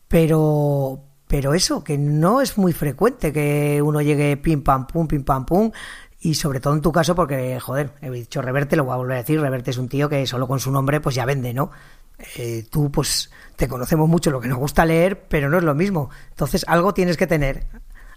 [0.07, 5.23] pero, pero eso, que no es muy frecuente que uno llegue pim pam pum, pim
[5.23, 5.71] pam pum,
[6.19, 9.17] y sobre todo en tu caso porque, joder, he dicho Reverte, lo voy a volver
[9.17, 11.71] a decir, Reverte es un tío que solo con su nombre pues ya vende, ¿no?
[12.37, 15.75] Eh, tú pues te conocemos mucho lo que nos gusta leer, pero no es lo
[15.75, 16.09] mismo.
[16.29, 17.65] Entonces algo tienes que tener,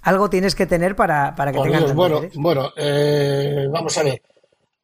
[0.02, 4.22] algo tienes que tener para, para que tengas Bueno, bueno eh, vamos a ver.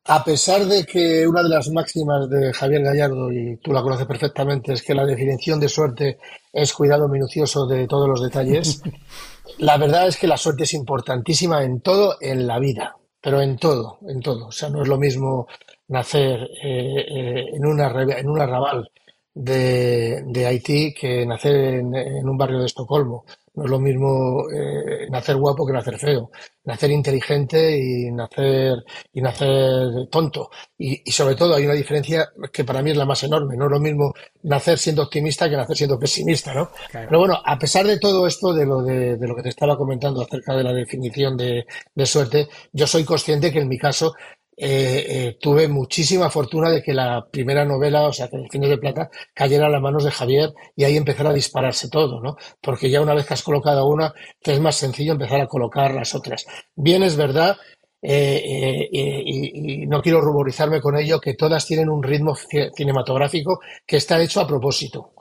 [0.06, 4.06] A pesar de que una de las máximas de Javier Gallardo, y tú la conoces
[4.06, 6.18] perfectamente, es que la definición de suerte
[6.52, 8.82] es cuidado minucioso de todos los detalles,
[9.58, 13.58] la verdad es que la suerte es importantísima en todo en la vida, pero en
[13.58, 14.46] todo, en todo.
[14.46, 15.46] O sea, no es lo mismo
[15.88, 18.90] nacer eh, eh, en, una, en un arrabal
[19.40, 23.24] de, de Haití que nacer en, un barrio de Estocolmo.
[23.54, 26.30] No es lo mismo eh, nacer guapo que nacer feo,
[26.64, 28.76] nacer inteligente y nacer
[29.12, 30.50] y nacer tonto.
[30.78, 33.56] Y, y, sobre todo hay una diferencia que para mí es la más enorme.
[33.56, 36.70] No es lo mismo nacer siendo optimista que nacer siendo pesimista, ¿no?
[36.92, 39.76] Pero bueno, a pesar de todo esto, de lo de, de, lo que te estaba
[39.76, 44.14] comentando acerca de la definición de, de suerte, yo soy consciente que en mi caso
[44.62, 48.68] eh, eh, tuve muchísima fortuna de que la primera novela, o sea, que El Cine
[48.68, 52.36] de Plata, cayera a las manos de Javier y ahí empezara a dispararse todo, ¿no?
[52.60, 56.14] Porque ya una vez que has colocado una, es más sencillo empezar a colocar las
[56.14, 56.44] otras.
[56.76, 57.56] Bien, es verdad,
[58.02, 62.36] eh, y, y, no quiero ruborizarme con ello, que todas tienen un ritmo
[62.76, 65.14] cinematográfico que está hecho a propósito.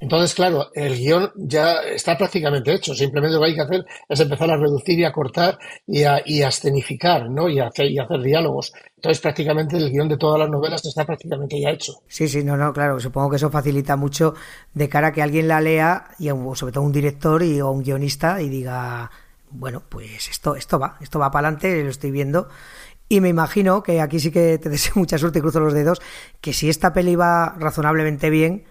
[0.00, 2.94] Entonces, claro, el guion ya está prácticamente hecho.
[2.94, 6.22] Simplemente lo que hay que hacer es empezar a reducir y a cortar y a,
[6.24, 7.48] y a escenificar, ¿no?
[7.48, 8.72] Y a, hacer, y hacer diálogos.
[8.96, 11.94] Entonces, prácticamente el guion de todas las novelas está prácticamente ya hecho.
[12.06, 13.00] Sí, sí, no, no, claro.
[13.00, 14.34] Supongo que eso facilita mucho
[14.74, 17.82] de cara a que alguien la lea y sobre todo un director y, o un
[17.82, 19.10] guionista y diga,
[19.50, 22.48] bueno, pues esto, esto va, esto va para adelante, lo estoy viendo.
[23.08, 26.00] Y me imagino que aquí sí que te deseo mucha suerte y cruzo los dedos,
[26.40, 28.64] que si esta peli va razonablemente bien,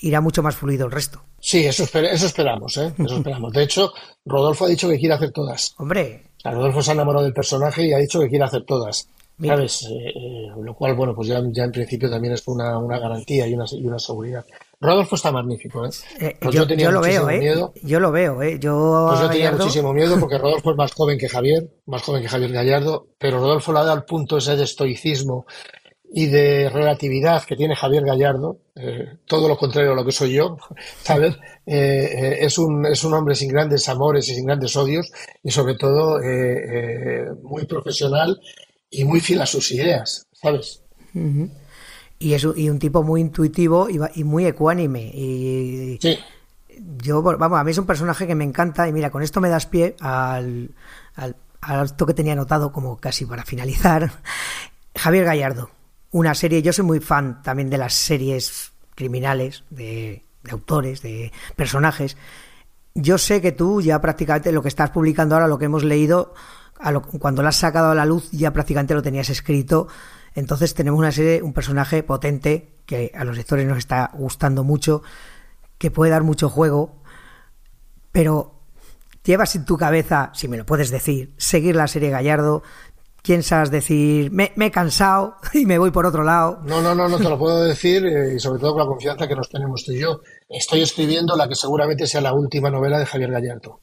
[0.00, 1.22] irá mucho más fluido el resto.
[1.40, 2.92] Sí, eso, eso esperamos, ¿eh?
[2.98, 3.52] Eso esperamos.
[3.52, 3.92] De hecho,
[4.24, 5.74] Rodolfo ha dicho que quiere hacer todas.
[5.78, 6.22] Hombre.
[6.44, 9.08] Rodolfo se ha enamorado del personaje y ha dicho que quiere hacer todas.
[9.44, 9.82] ¿Sabes?
[9.82, 13.46] Eh, eh, lo cual, bueno, pues ya, ya en principio también es una, una garantía
[13.46, 14.46] y una, y una seguridad.
[14.80, 15.90] Rodolfo está magnífico, ¿eh?
[16.20, 17.38] eh pues yo, tenía lo veo, ¿eh?
[17.38, 17.72] Miedo.
[17.82, 18.58] Yo lo veo, ¿eh?
[18.58, 22.22] Yo, pues yo tenía muchísimo miedo porque Rodolfo es más joven que Javier, más joven
[22.22, 25.46] que Javier Gallardo, pero Rodolfo le ha dado al punto ese de estoicismo
[26.12, 30.34] y de relatividad que tiene Javier Gallardo, eh, todo lo contrario a lo que soy
[30.34, 30.56] yo,
[31.02, 31.34] ¿sabes?
[31.66, 35.10] Eh, eh, es, un, es un hombre sin grandes amores y sin grandes odios
[35.42, 36.18] y sobre todo
[37.42, 38.40] muy profesional
[38.90, 40.82] y muy fiel a sus ideas, ¿sabes?
[42.18, 45.10] Y es un, y un tipo muy intuitivo y, y muy ecuánime.
[45.12, 46.18] Y, sí.
[47.02, 49.48] Yo, vamos, a mí es un personaje que me encanta y mira, con esto me
[49.48, 50.74] das pie al,
[51.14, 54.10] al, al que tenía anotado como casi para finalizar.
[54.94, 55.70] Javier Gallardo
[56.10, 62.16] una serie, yo soy muy fan también de las series criminales, de, autores, de personajes.
[62.94, 66.34] Yo sé que tú ya prácticamente lo que estás publicando ahora, lo que hemos leído,
[67.18, 69.88] cuando lo has sacado a la luz ya prácticamente lo tenías escrito.
[70.34, 75.02] Entonces tenemos una serie, un personaje potente que a los lectores nos está gustando mucho,
[75.78, 77.02] que puede dar mucho juego,
[78.12, 78.62] pero
[79.24, 82.62] llevas en tu cabeza, si me lo puedes decir, seguir la serie Gallardo,
[83.26, 86.60] piensas decir, me, he cansado y me voy por otro lado?
[86.64, 89.26] No, no, no, no te lo puedo decir eh, y sobre todo con la confianza
[89.26, 90.20] que nos tenemos tú y yo.
[90.48, 93.80] Estoy escribiendo la que seguramente sea la última novela de Javier Gallardo.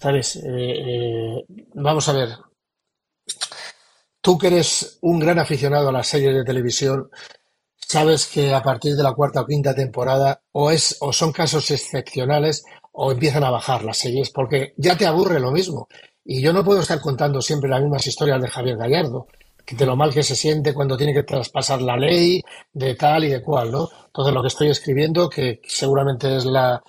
[0.00, 0.36] ¿Sabes?
[0.36, 2.28] Eh, eh, vamos a ver.
[4.20, 7.08] Tú que eres un gran aficionado a las series de televisión,
[7.76, 11.70] sabes que a partir de la cuarta o quinta temporada o, es, o son casos
[11.70, 15.88] excepcionales o empiezan a bajar las series porque ya te aburre lo mismo.
[16.28, 19.28] Y yo no puedo estar contando siempre las mismas historias de Javier Gallardo,
[19.70, 23.28] de lo mal que se siente cuando tiene que traspasar la ley, de tal y
[23.28, 23.88] de cual, ¿no?
[24.06, 26.82] Entonces lo que estoy escribiendo, que seguramente es la,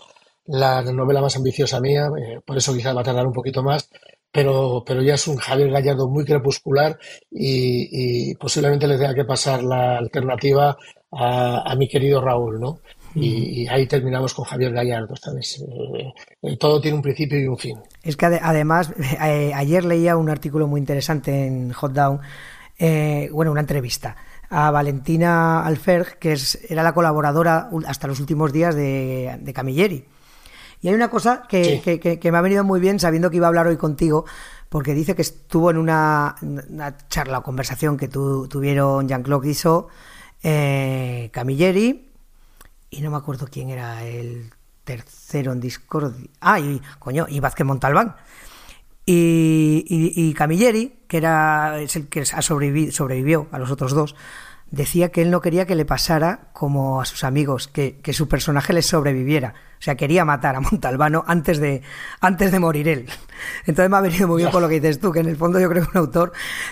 [0.47, 3.89] la novela más ambiciosa mía, eh, por eso quizá va a tardar un poquito más,
[4.31, 6.97] pero, pero ya es un Javier Gallardo muy crepuscular
[7.31, 10.77] y, posiblemente le tenga que pasar la alternativa
[11.11, 12.79] a, a mi querido Raúl, ¿no?
[13.24, 15.59] Y, ahí terminamos con Javier Gallardo, ¿sabes?
[15.61, 16.13] Eh,
[16.43, 17.78] eh, todo tiene un principio y un fin.
[18.03, 18.91] Es que además,
[19.24, 22.20] eh, ayer leía un artículo muy interesante en Hot Down,
[23.32, 24.15] bueno, una entrevista
[24.49, 30.05] a Valentina Alferg, que es, era la colaboradora hasta los últimos días de, de Camilleri.
[30.82, 31.80] Y hay una cosa que, Sí.
[31.84, 34.26] que- que- que me ha venido muy bien sabiendo que iba a hablar hoy contigo,
[34.70, 39.88] porque dice que estuvo en una, una charla o conversación que tu- tuvieron Jean-Claude Guissot,
[40.43, 42.06] eh, Camilleri,
[42.89, 44.49] y no me acuerdo quién era el
[44.83, 46.13] tercero en Discord.
[46.39, 48.15] Ah, y, coño, y Vázquez Montalbán.
[49.05, 54.15] Y, y- Camilleri, que era es el que ha sobrevivi- sobrevivió a los otros dos,
[54.72, 58.28] decía que él no quería que le pasara como a sus amigos, que, que su
[58.28, 59.53] personaje les sobreviviera.
[59.80, 61.84] O sea, quería matar a Montalbano antes de,
[62.20, 63.05] antes de morir él.
[63.68, 65.59] Entonces me ha venido muy bien por lo que dices tú, que en el fondo
[65.59, 66.32] yo creo que un autor,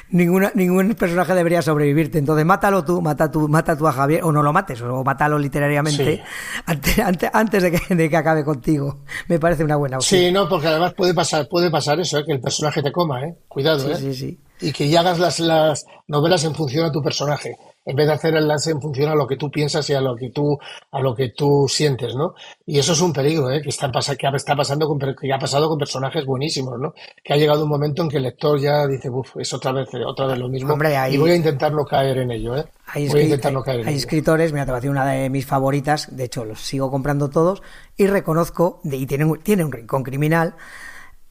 [0.10, 2.18] ninguna, ningún personaje debería sobrevivirte.
[2.18, 5.38] Entonces mátalo tú, mata tú, mata tú a Javier, o no lo mates, o mátalo
[5.38, 6.22] literariamente Sí.
[6.66, 9.02] antes, antes, antes de, que, de que acabe contigo.
[9.28, 10.20] Me parece una buena opción.
[10.22, 12.24] Sí, no, porque además puede pasar, puede pasar eso, ¿eh?
[12.26, 13.36] que el personaje te coma, ¿eh?
[13.48, 13.96] Cuidado, Sí, ¿eh?
[13.98, 14.40] sí, sí.
[14.62, 18.14] Y que ya hagas las, las novelas en función a tu personaje, en vez de
[18.14, 20.58] hacerlas en función a lo que tú piensas y a lo que tú,
[20.92, 22.34] a lo que tú sientes, ¿no?
[22.66, 23.62] Y eso es un peligro, ¿eh?
[23.62, 26.94] Que está, que está pasando con, que ha pasado con personajes buenísimos, ¿no?
[27.24, 29.88] Que ha llegado un momento en que el lector ya dice, uff, es otra vez,
[30.06, 30.74] otra vez lo mismo.
[30.74, 32.66] Hombre, ahí- Y voy a intentar no caer en ello, ¿eh?
[32.88, 34.00] Hay, voy a intentar no hay- caer en hay ello.
[34.00, 37.30] escritores, mira, te voy a decir una de mis favoritas, de hecho los sigo comprando
[37.30, 37.62] todos,
[37.98, 40.56] y reconozco, y tienen, tiene un rincón criminal,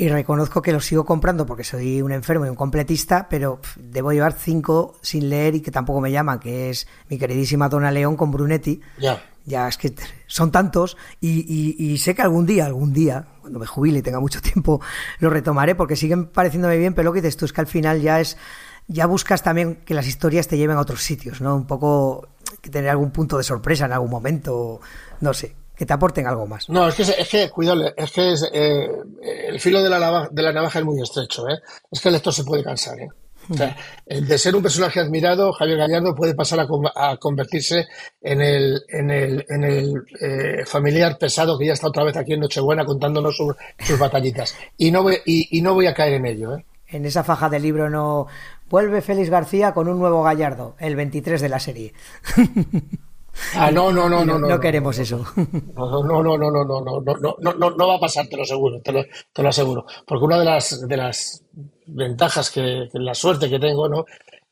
[0.04, 4.12] y reconozco que los sigo comprando porque soy un enfermo y un completista, pero debo
[4.12, 8.16] llevar cinco sin leer y que tampoco me llaman, que es mi queridísima Dona León
[8.16, 8.80] con Brunetti.
[8.98, 9.22] Ya.
[9.46, 9.94] Ya es que
[10.26, 14.02] son tantos y, y- y sé que algún día, algún día, cuando me jubile y
[14.02, 14.80] tenga mucho tiempo,
[15.20, 18.00] lo retomaré porque siguen pareciéndome bien, pero lo que dices tú es que al final
[18.00, 18.36] ya es,
[18.86, 21.56] ya buscas también que las historias te lleven a otros sitios, ¿no?
[21.56, 22.28] Un poco
[22.60, 24.80] que tener algún punto de sorpresa en algún momento,
[25.20, 26.68] no sé, que te aporten algo más.
[26.68, 28.88] No, es que, es que cuidado, es que es, eh,
[29.48, 31.58] el filo de la, navaja, de la navaja es muy estrecho, ¿eh?
[31.90, 33.08] Es que el lector se puede cansar, ¿eh?
[33.50, 37.86] O sea, el de ser un personaje admirado, Javier Gallardo puede pasar a, a convertirse
[38.22, 42.32] en el, en el, en el eh, familiar pesado que ya está otra vez aquí
[42.32, 44.56] en Nochebuena contándonos sus, sus batallitas.
[44.78, 46.64] Y no, voy, y, y no voy a caer en ello, ¿eh?
[46.86, 48.28] En esa faja de libro no
[48.70, 51.92] vuelve Félix García con un nuevo Gallardo, el 23 de la serie.
[53.56, 54.48] Ah, no, no, no, no, no.
[54.48, 55.24] no queremos eso.
[55.74, 58.42] No, no, no, no, no, no, no, no, no, no, va a pasar, te lo
[58.42, 59.86] aseguro, te lo, te lo aseguro.
[60.06, 61.42] Porque una de las, de las
[61.86, 64.04] ventajas que, que la suerte que tengo, ¿no?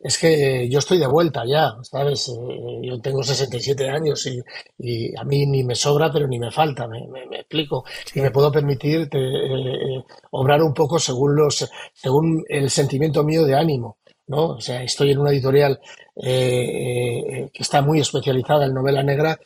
[0.04, 2.28] Es que yo estoy de vuelta ya, ¿sabes?
[2.28, 4.40] Eh, yo tengo 67 años y,
[4.78, 7.84] y a mí ni me sobra, pero ni me falta, me, me, me explico.
[8.12, 13.22] Y me puedo permitir te- eh, eh, obrar un poco según los, según el sentimiento
[13.22, 13.98] mío de ánimo.
[14.26, 14.48] ¿No?
[14.48, 15.80] O sea, estoy en una editorial
[16.16, 19.38] eh, eh, que está muy especializada en novela negra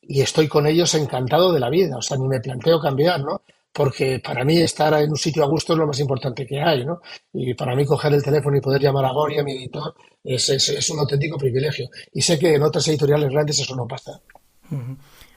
[0.00, 1.96] y estoy con ellos encantado de la vida.
[1.96, 3.42] O sea, ni me planteo cambiar, ¿no?
[3.72, 6.84] Porque para mí estar en un sitio a gusto es lo más importante que hay,
[6.84, 7.00] ¿no?
[7.32, 10.68] Y para mí coger el teléfono y poder llamar a Goria, mi editor, es, es,
[10.68, 11.88] es un auténtico privilegio.
[12.12, 14.20] Y sé que en otras editoriales grandes eso no pasa.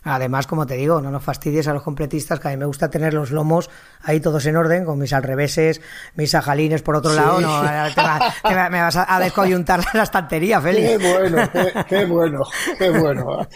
[0.08, 2.89] Además, como te digo, no nos fastidies a los completistas, que a mí me gusta
[2.91, 3.70] tener los lomos
[4.03, 5.82] ahí todos en orden, con mis alreveses,
[6.16, 7.18] mis sajalines por otro Sí.
[7.18, 7.41] lado.
[7.41, 11.12] No, te va- te va- me vas a, a descoyuntar la estantería, Qué Félix.
[11.12, 12.41] bueno, qué, qué bueno,
[12.78, 13.47] qué bueno.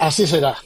[0.00, 0.56] Así será.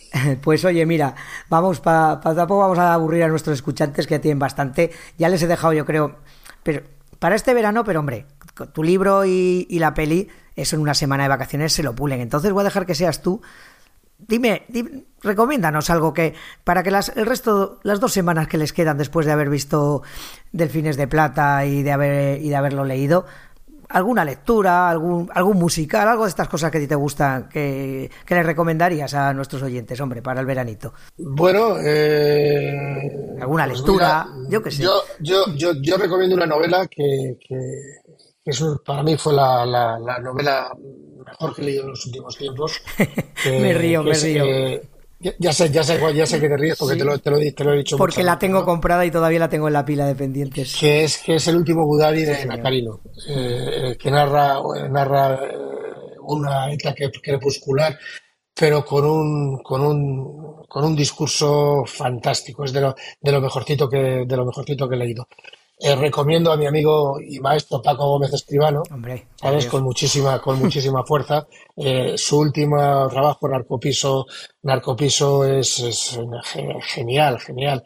[0.43, 1.15] Pues oye, mira,
[1.51, 4.91] vamos, para tampoco vamos a aburrir a nuestros escuchantes que ya tienen bastante.
[5.19, 6.17] Ya les he dejado, yo creo,
[6.63, 6.81] pero
[7.19, 8.27] para este verano, pero hombre,
[8.73, 12.21] tu libro y, y la peli, eso en una semana de vacaciones se lo pulen.
[12.21, 13.43] Entonces voy a dejar que seas tú.
[14.19, 18.73] Dime, dime, recomiéndanos algo que para que las, el resto, las dos semanas que les
[18.73, 20.03] quedan después de haber visto
[20.53, 23.27] Delfines de Plata y de haber y de haberlo leído,
[23.89, 28.11] alguna lectura, algún algún musical, algo de estas cosas que a ti te gustan, que,
[28.25, 30.95] que les recomendarías a nuestros oyentes, hombre, para el veranito.
[31.17, 34.83] Bueno, eh, Alguna pues lectura, mira, yo qué sé.
[34.83, 37.59] Yo, yo, yo, yo recomiendo una novela que, que,
[38.45, 38.53] que
[38.85, 40.73] para mí fue la, la, la novela
[41.25, 42.81] mejor que he leído en los últimos tiempos.
[43.45, 44.45] Me río, que me es, río.
[44.47, 44.83] eh,
[45.39, 47.39] ya, sé, ya sé, cuál- ya sé que te ríes porque te, lo, te, lo,
[47.39, 48.65] he- te lo he dicho Porque la tengo ¿no?
[48.65, 50.77] comprada y todavía la tengo en la pila de pendientes.
[50.79, 52.45] que es que es el último Budari de.
[52.47, 54.59] Nacarino, eh, que narra
[54.91, 55.57] narra eh,
[56.23, 57.99] una etapa crepuscular,
[58.55, 63.89] pero con un con un con un discurso fantástico, es de lo de lo mejorcito
[63.89, 65.27] que de lo mejorcito que he leído.
[65.79, 69.67] Eh, recomiendo a mi amigo y maestro Paco Gómez Escribano, Hombre, ¿sabes?
[69.67, 71.47] Con muchísima, con muchísima fuerza.
[71.77, 72.77] Eh, su último
[73.09, 74.27] trabajo, Narcopiso,
[74.63, 77.83] Narcopiso es, es ge- genial, genial.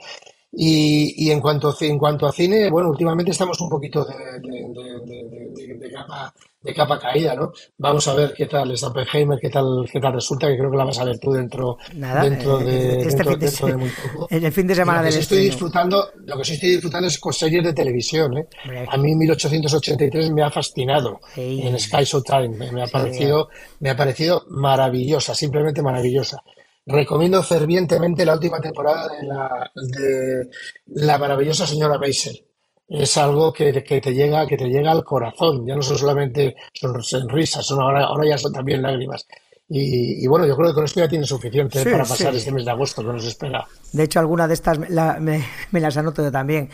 [0.53, 5.75] Y, y en cuanto, en cuanto a cine, bueno, últimamente estamos un poquito de- de-
[5.79, 7.53] de capa, de capa caída, ¿no?
[7.77, 10.77] Vamos a ver qué tal es Oppenheimer, qué tal, qué tal resulta, que creo que
[10.77, 13.67] la vas a ver tú dentro, Nada, dentro eh, de, este dentro, fin de dentro
[13.69, 14.27] de muy poco.
[14.31, 17.19] en el fin de semana del sí estoy disfrutando, lo que sí estoy disfrutando es
[17.19, 18.49] con series de televisión, ¿eh?
[18.91, 21.61] A mí 1883 me ha fascinado Sí.
[21.63, 23.49] en Sky Showtime, me, me ha parecido,
[23.81, 26.39] me ha parecido maravillosa, simplemente maravillosa.
[26.87, 30.49] recomiendo fervientemente la última temporada de la, de
[30.87, 32.48] la maravillosa señora Maisel.
[32.89, 35.67] Es algo que, que, te llega, que te llega al corazón.
[35.67, 39.27] Ya no son solamente sonrisas, son ahora, ahora ya son también lágrimas.
[39.71, 42.71] Y, bueno, yo creo que con esto ya tiene suficiente para pasar este mes de
[42.71, 43.67] agosto que nos espera.
[43.93, 46.71] De hecho, alguna de estas me, las anoto yo también.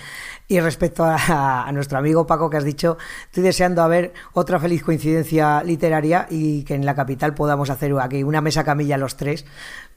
[0.46, 4.84] Y respecto a, nuestro amigo Paco que has dicho, estoy deseando a ver otra feliz
[4.84, 9.44] coincidencia literaria y que en la capital podamos hacer aquí una mesa camilla los tres,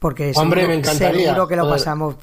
[0.00, 1.26] porque Hombre, me encantaría.
[1.28, 2.16] seguro que lo pasamos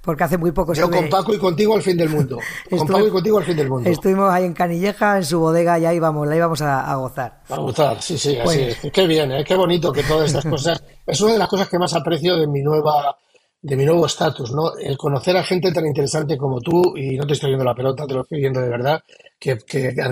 [0.00, 2.38] porque hace muy poco Yo con Paco y contigo al fin del mundo.
[2.70, 3.88] con Paco y contigo al fin del mundo.
[3.88, 7.42] Estuvimos ahí en Canilleja, en su bodega, y ahí vamos, la íbamos a, gozar.
[7.48, 8.92] A gozar, sí, sí, así es.
[8.92, 9.44] Qué bien, ¿eh?
[9.44, 10.82] qué bonito que todas estas cosas.
[11.06, 13.16] Es una de las cosas que más aprecio de mi nueva
[13.62, 14.74] de mi nuevo estatus, ¿no?
[14.76, 18.06] El conocer a gente tan interesante como tú, y no te estoy viendo la pelota,
[18.06, 19.02] te lo estoy viendo de verdad,
[19.38, 19.58] que,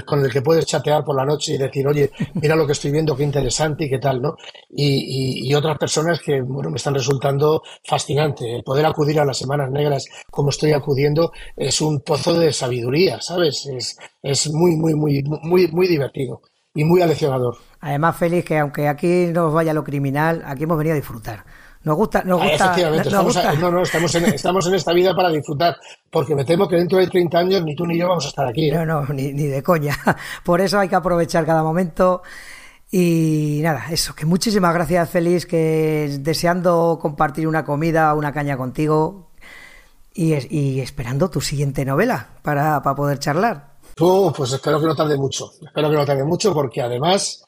[0.04, 2.90] con el que puedes chatear por la noche y decir, oye, mira lo que estoy
[2.90, 4.36] viendo, qué interesante y qué tal, ¿no?
[4.70, 8.54] Y, otras personas que, bueno, me están resultando fascinante.
[8.54, 13.20] El poder acudir a las Semanas Negras como estoy acudiendo es un pozo de sabiduría,
[13.20, 13.66] ¿sabes?
[13.66, 16.42] Es, es muy, muy, muy, muy, muy divertido
[16.74, 17.56] y muy aleccionador.
[17.80, 21.44] Además, Félix, que aunque aquí nos vaya lo criminal, aquí hemos venido a disfrutar.
[21.84, 22.54] Nos gusta, nos gusta.
[22.66, 25.76] Efectivamente, estamos, no, no, estamos en, estamos en esta vida para disfrutar,
[26.10, 28.48] porque me temo que dentro de 30 años ni tú ni yo vamos a estar
[28.48, 28.68] aquí.
[28.68, 28.74] ¿eh?
[28.74, 29.96] No, no, ni, ni de coña.
[30.44, 32.22] Por eso hay que aprovechar cada momento.
[32.90, 39.30] Y nada, eso, que muchísimas gracias, Félix, que deseando compartir una comida, una caña contigo
[40.14, 43.74] y, y esperando tu siguiente novela para, para poder charlar.
[43.94, 47.44] pues espero que no tarde mucho, espero que no tarde mucho porque además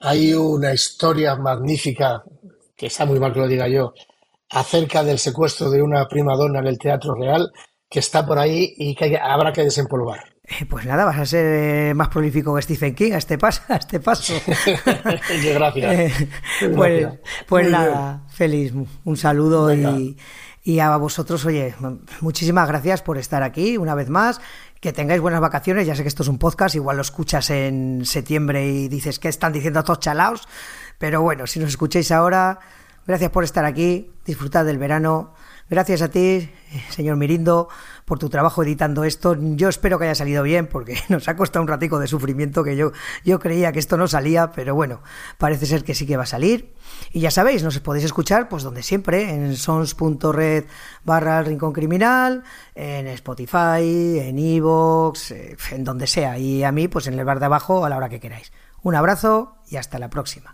[0.00, 2.22] hay una historia magnífica
[2.76, 3.94] que está muy mal que lo diga yo,
[4.50, 7.50] acerca del secuestro de una prima donna en el Teatro Real,
[7.88, 10.34] que está por ahí y que habrá que desempolvar.
[10.46, 13.62] Eh, pues nada, vas a ser eh, más prolífico que Stephen King a este paso.
[13.68, 14.34] A este paso.
[15.54, 15.94] Gracias.
[15.94, 16.28] Eh,
[16.74, 17.08] pues,
[17.48, 18.74] pues nada, feliz.
[19.04, 20.18] Un saludo y,
[20.62, 21.74] y, a vosotros, oye,
[22.20, 24.40] muchísimas gracias por estar aquí una vez más.
[24.80, 25.86] Que tengáis buenas vacaciones.
[25.86, 29.28] Ya sé que esto es un podcast, igual lo escuchas en septiembre y dices, ¿qué
[29.28, 30.46] están diciendo todos chalaos?
[30.98, 32.58] Pero bueno, si nos escucháis ahora,
[33.06, 35.34] gracias por estar aquí, disfrutad del verano.
[35.70, 36.50] Gracias a ti,
[36.90, 37.68] señor Mirindo,
[38.04, 39.34] por tu trabajo editando esto.
[39.40, 42.76] Yo espero que haya salido bien, porque nos ha costado un ratico de sufrimiento que
[42.76, 42.92] yo,
[43.24, 45.00] yo creía que esto no salía, pero bueno,
[45.38, 46.74] parece ser que sí que va a salir.
[47.12, 50.64] Y ya sabéis, nos podéis escuchar, pues donde siempre, en sons.red
[51.02, 56.38] barra el rincón criminal, en Spotify, en Evox, en donde sea.
[56.38, 58.52] Y a mí, pues en el bar de abajo, a la hora que queráis.
[58.82, 60.53] Un abrazo y hasta la próxima.